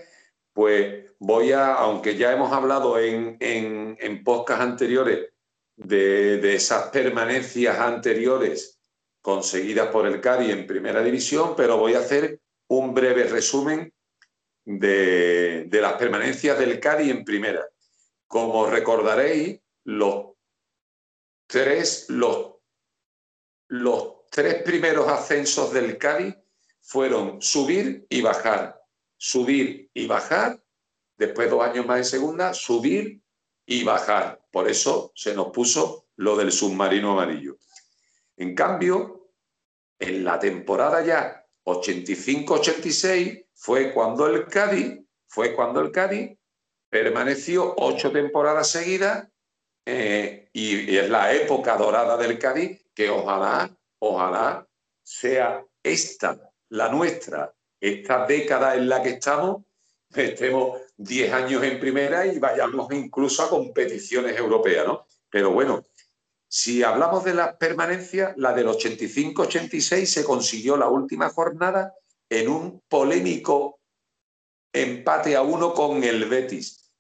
[0.52, 5.32] pues voy a, aunque ya hemos hablado en, en, en podcasts anteriores
[5.78, 8.78] de, esas permanencias anteriores
[9.22, 13.92] conseguidas por el Cádiz en primera división, pero voy a hacer un breve resumen
[14.64, 17.66] de, de las permanencias del Cádiz en primera.
[18.26, 20.32] Como recordaréis, los
[21.46, 22.56] tres, los,
[23.68, 26.34] los tres primeros ascensos del Cádiz
[26.80, 28.82] fueron subir y bajar,
[29.16, 30.60] subir y bajar,
[31.16, 33.20] después dos años más en segunda, subir
[33.66, 34.42] y bajar.
[34.50, 37.58] Por eso se nos puso lo del submarino amarillo.
[38.36, 39.30] En cambio,
[39.98, 46.38] en la temporada ya 85-86 fue cuando el Cádiz, fue cuando el Cádiz
[46.88, 49.28] permaneció ocho temporadas seguidas
[49.84, 54.66] eh, y, y es la época dorada del Cádiz que ojalá, ojalá
[55.02, 59.64] sea esta, la nuestra, esta década en la que estamos,
[60.14, 65.06] estemos 10 años en primera y vayamos incluso a competiciones europeas, ¿no?
[65.30, 65.84] Pero bueno,
[66.48, 71.94] si hablamos de las permanencias, la del 85-86 se consiguió la última jornada
[72.30, 73.80] en un polémico
[74.72, 76.90] empate a uno con el Betis.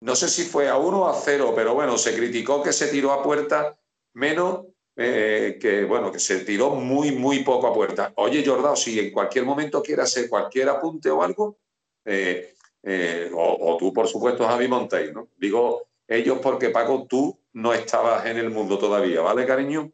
[0.00, 2.88] No sé si fue a uno o a cero, pero bueno, se criticó que se
[2.88, 3.76] tiró a puerta
[4.14, 8.12] menos eh, que, bueno, que se tiró muy, muy poco a puerta.
[8.16, 11.58] Oye, Jordao, si en cualquier momento quieres hacer cualquier apunte o algo,
[12.06, 15.28] eh, eh, o, tú, por supuesto, Javi Montes, ¿no?
[15.36, 19.92] Digo ellos porque, Paco, tú no estabas en el mundo todavía, ¿vale, cariño?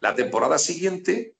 [0.00, 1.34] La temporada siguiente,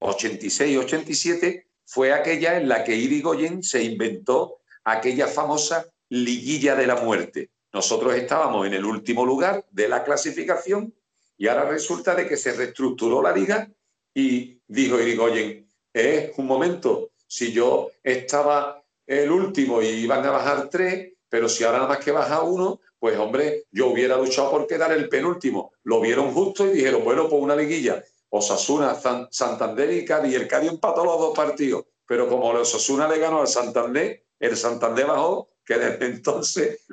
[0.00, 7.50] 86-87, fue aquella en la que Irigoyen se inventó aquella famosa liguilla de la muerte.
[7.72, 10.92] Nosotros estábamos en el último lugar de la clasificación
[11.38, 13.70] y ahora resulta de que se reestructuró la liga
[14.12, 20.68] y dijo Irigoyen, eh, un momento, si yo estaba el último y iban a bajar
[20.68, 24.66] tres, pero si ahora nada más que baja uno, pues hombre, yo hubiera luchado por
[24.66, 25.72] quedar el penúltimo.
[25.84, 28.02] Lo vieron justo y dijeron, bueno, pues una liguilla.
[28.30, 28.96] Osasuna,
[29.30, 30.34] Santander y Cádiz.
[30.34, 34.56] El Cádiz empató los dos partidos, pero como el Osasuna le ganó al Santander, el
[34.56, 36.86] Santander bajó, que desde entonces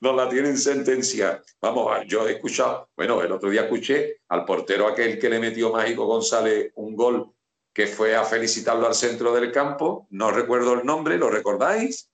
[0.00, 1.42] no, la tienen sentencia.
[1.60, 5.70] Vamos, yo he escuchado, bueno, el otro día escuché al portero aquel que le metió
[5.70, 7.34] Mágico González un gol
[7.74, 12.08] que fue a felicitarlo al centro del campo, no recuerdo el nombre, ¿lo recordáis?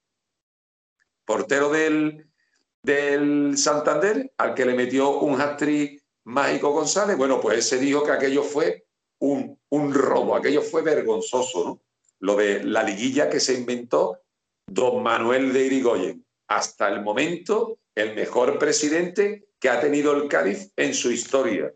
[1.27, 2.27] Portero del,
[2.82, 5.62] del Santander, al que le metió un hat
[6.24, 8.87] Mágico González, bueno, pues ese dijo que aquello fue
[9.19, 11.82] un, un robo, aquello fue vergonzoso, ¿no?
[12.20, 14.20] Lo de la liguilla que se inventó
[14.66, 20.73] don Manuel de Irigoyen, hasta el momento el mejor presidente que ha tenido el Cádiz
[20.77, 21.73] en su historia.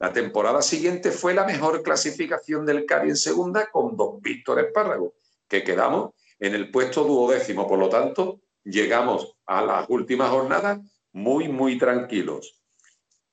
[0.00, 5.12] La temporada siguiente fue la mejor clasificación del Cádiz en segunda con don Víctor Espárrago,
[5.46, 7.68] que quedamos en el puesto duodécimo.
[7.68, 10.80] Por lo tanto, llegamos a las últimas jornadas
[11.12, 12.62] muy, muy tranquilos.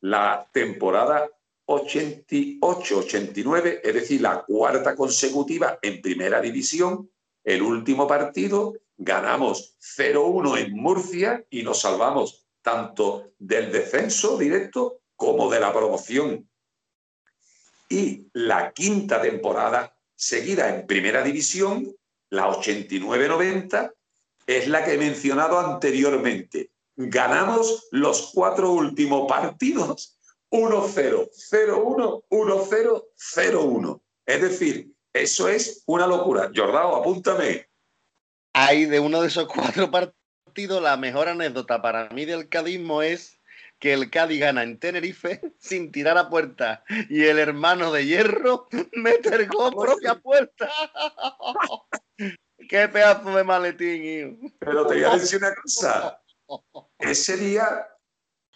[0.01, 1.29] La temporada
[1.67, 7.09] 88-89, es decir, la cuarta consecutiva en primera división,
[7.45, 15.49] el último partido ganamos 0-1 en Murcia y nos salvamos tanto del descenso directo como
[15.49, 16.45] de la promoción.
[17.89, 21.95] Y la quinta temporada seguida en primera división,
[22.29, 23.93] la 89-90,
[24.47, 26.71] es la que he mencionado anteriormente.
[26.95, 30.17] Ganamos los cuatro últimos partidos
[30.49, 34.01] 1-0, 0-1, 1-0, 0-1.
[34.25, 36.51] Es decir, eso es una locura.
[36.55, 37.67] Jordao, apúntame.
[38.53, 43.36] Hay de uno de esos cuatro partidos, la mejor anécdota para mí del cadismo es
[43.79, 48.67] que el Cádiz gana en Tenerife sin tirar a puerta y el hermano de hierro
[48.93, 50.69] mete el gol propia puerta.
[52.69, 54.53] Qué pedazo de maletín, hijo.
[54.59, 56.21] Pero te voy a decir una cosa.
[56.99, 57.87] Ese día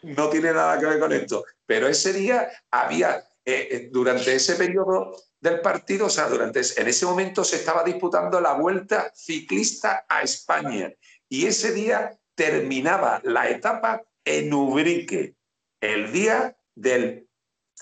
[0.02, 4.56] no tiene nada que ver con esto, pero ese día había, eh, eh, durante ese
[4.56, 10.06] periodo del partido, o sea, durante en ese momento se estaba disputando la vuelta ciclista
[10.10, 10.92] a España
[11.30, 15.36] y ese día terminaba la etapa en Ubrique,
[15.80, 17.28] el día del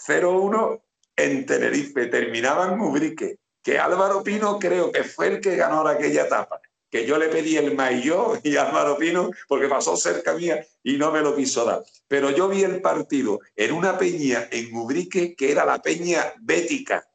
[0.08, 0.82] 0-1
[1.16, 6.24] en Tenerife, terminaba en Ubrique, que Álvaro Pino creo que fue el que ganó aquella
[6.24, 10.98] etapa, que yo le pedí el maillot y Álvaro Pino porque pasó cerca mía y
[10.98, 11.84] no me lo quiso dar.
[12.08, 17.06] Pero yo vi el partido en una peña en Ubrique que era la peña bética,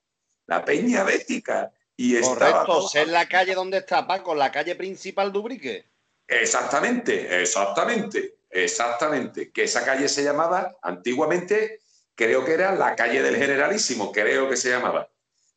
[0.46, 1.72] la Peña Bética.
[1.96, 5.84] Y Correcto, es la calle donde está Paco, la calle principal de Ubrique.
[6.26, 9.50] Exactamente, exactamente, exactamente.
[9.52, 11.80] Que esa calle se llamaba antiguamente,
[12.14, 15.08] creo que era la calle del Generalísimo, creo que se llamaba.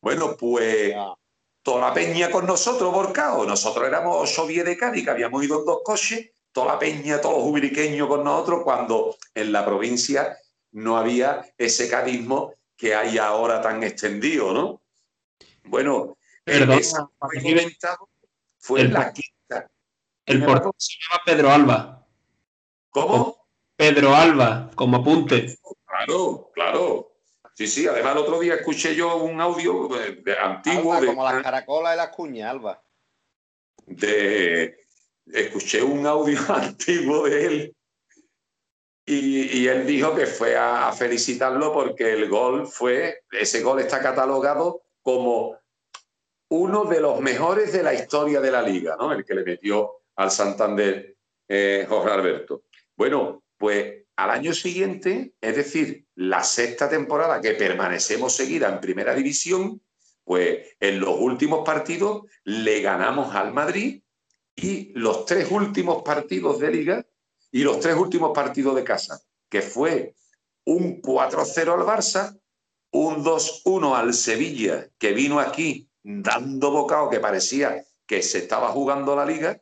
[0.01, 0.93] Bueno, pues
[1.61, 3.45] toda la peña con nosotros, Borcao.
[3.45, 7.37] Nosotros éramos ocho de Cádiz, que habíamos ido en dos coches, toda la peña, todos
[7.37, 10.37] los ubriqueños con nosotros, cuando en la provincia
[10.71, 14.81] no había ese cadismo que hay ahora tan extendido, ¿no?
[15.65, 16.79] Bueno, Perdón,
[17.19, 18.09] fue inventado
[18.67, 19.69] fue el, la quinta.
[20.25, 22.06] El portero se llama Pedro Alba.
[23.01, 23.47] ¿Cómo?
[23.75, 25.57] Pedro Alba, como apunte.
[25.85, 27.13] Claro, claro.
[27.53, 30.99] Sí, sí, además el otro día escuché yo un audio de, antiguo.
[31.05, 32.83] como las caracolas de las cuñas, Alba.
[33.85, 34.85] De,
[35.25, 37.77] escuché un audio antiguo de él
[39.09, 44.81] y, él dijo que fue a, felicitarlo porque el gol fue, ese gol está catalogado
[45.01, 45.57] como
[46.49, 49.13] uno de los mejores de la historia de la liga, ¿no?
[49.13, 51.15] El que le metió al Santander
[51.47, 52.63] eh, Jorge Alberto.
[52.97, 59.13] Bueno, pues al año siguiente, es decir, la sexta temporada que permanecemos seguida en primera
[59.13, 59.81] división,
[60.23, 64.01] pues en los últimos partidos le ganamos al Madrid
[64.55, 67.05] y los tres últimos partidos de liga
[67.51, 70.15] y los tres últimos partidos de casa, que fue
[70.65, 72.37] un 4-0 al Barça,
[72.91, 79.15] un 2-1 al Sevilla, que vino aquí dando bocado, que parecía que se estaba jugando
[79.15, 79.61] la liga,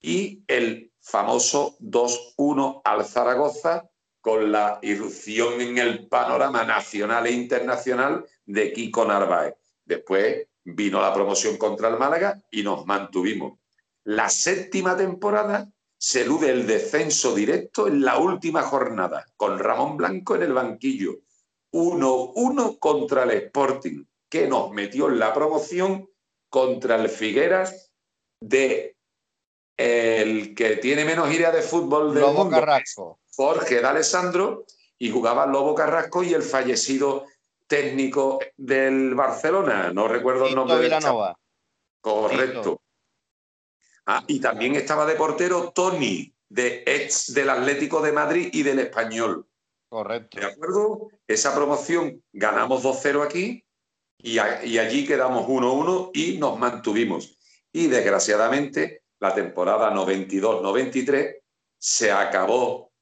[0.00, 3.88] y el famoso 2-1 al Zaragoza
[4.20, 9.54] con la irrupción en el panorama nacional e internacional de Kiko Narváez.
[9.86, 13.58] Después vino la promoción contra el Málaga y nos mantuvimos.
[14.04, 15.66] La séptima temporada
[15.96, 21.20] se elude el descenso directo en la última jornada, con Ramón Blanco en el banquillo.
[21.72, 26.08] 1-1 contra el Sporting, que nos metió en la promoción
[26.50, 27.92] contra el Figueras
[28.40, 28.97] de
[29.78, 33.20] el que tiene menos idea de fútbol del Lobo mundo, Carrasco.
[33.34, 34.66] Jorge de Alessandro,
[34.98, 37.24] y jugaba Lobo Carrasco y el fallecido
[37.68, 41.00] técnico del Barcelona, no recuerdo el nombre del chaval.
[41.02, 41.38] Vilanova.
[42.00, 42.60] Correcto.
[42.60, 42.82] Tito.
[44.06, 48.78] Ah, y también estaba de portero Tony, de ex del Atlético de Madrid y del
[48.80, 49.46] Español.
[49.88, 50.40] Correcto.
[50.40, 51.08] ¿De acuerdo?
[51.26, 53.64] Esa promoción ganamos 2-0 aquí
[54.16, 57.38] y, a- y allí quedamos 1-1 y nos mantuvimos.
[57.70, 61.36] Y desgraciadamente, la temporada 92-93
[61.78, 62.92] se acabó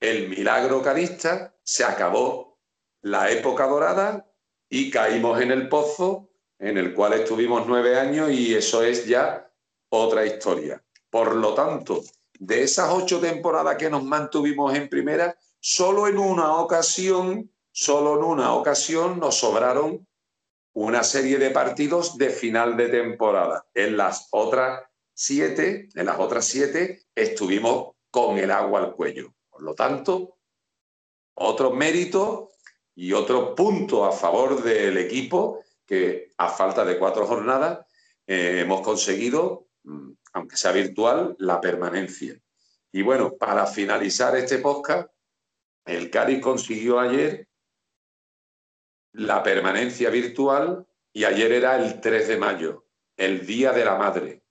[0.00, 2.58] el milagro cadista, se acabó
[3.02, 4.26] la época dorada
[4.68, 9.50] y caímos en el pozo en el cual estuvimos nueve años y eso es ya
[9.90, 10.82] otra historia.
[11.10, 12.02] Por lo tanto,
[12.38, 18.24] de esas ocho temporadas que nos mantuvimos en primera, solo en una ocasión, solo en
[18.24, 20.06] una ocasión nos sobraron
[20.74, 23.66] una serie de partidos de final de temporada.
[23.74, 24.87] En las otras
[25.20, 29.34] siete, en las otras siete, estuvimos con el agua al cuello.
[29.50, 30.38] Por lo tanto,
[31.34, 32.50] otro mérito
[32.94, 37.84] y otro punto a favor del equipo que a falta de cuatro jornadas
[38.28, 42.40] eh, hemos conseguido, mm, aunque sea virtual, la permanencia.
[42.92, 45.10] Y bueno, para finalizar este podcast,
[45.84, 47.48] el Cádiz consiguió ayer
[49.14, 52.84] la permanencia virtual y ayer era el 3 de mayo,
[53.16, 54.42] el Día de la Madre.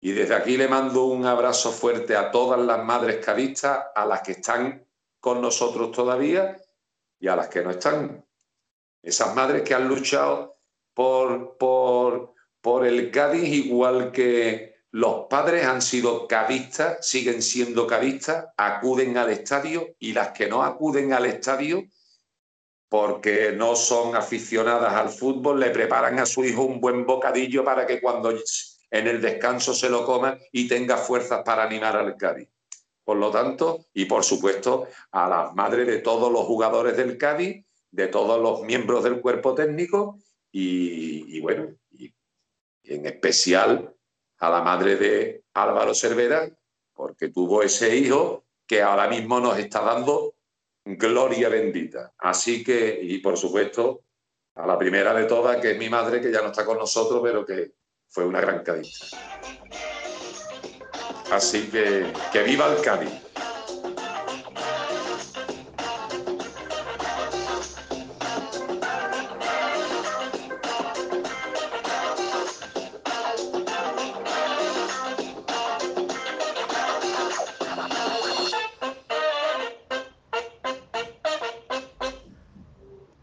[0.00, 4.22] Y desde aquí le mando un abrazo fuerte a todas las madres cadistas, a las
[4.22, 4.86] que están
[5.20, 6.56] con nosotros todavía
[7.18, 8.24] y a las que no están.
[9.02, 10.58] Esas madres que han luchado
[10.94, 18.46] por, por, por el Cádiz, igual que los padres han sido cadistas, siguen siendo cadistas,
[18.56, 21.82] acuden al estadio y las que no acuden al estadio
[22.88, 27.86] porque no son aficionadas al fútbol, le preparan a su hijo un buen bocadillo para
[27.86, 28.32] que cuando
[28.90, 32.48] en el descanso se lo coma y tenga fuerzas para animar al Cádiz.
[33.04, 37.64] Por lo tanto, y por supuesto, a las madres de todos los jugadores del Cádiz,
[37.90, 40.18] de todos los miembros del cuerpo técnico
[40.52, 42.12] y, y bueno, y,
[42.84, 43.94] en especial
[44.38, 46.48] a la madre de Álvaro Cervera,
[46.92, 50.34] porque tuvo ese hijo que ahora mismo nos está dando
[50.84, 52.12] gloria bendita.
[52.18, 54.02] Así que, y por supuesto,
[54.54, 57.20] a la primera de todas, que es mi madre, que ya no está con nosotros,
[57.22, 57.72] pero que
[58.08, 59.06] fue una gran cadista.
[61.30, 63.27] Así que, que viva el Cádiz.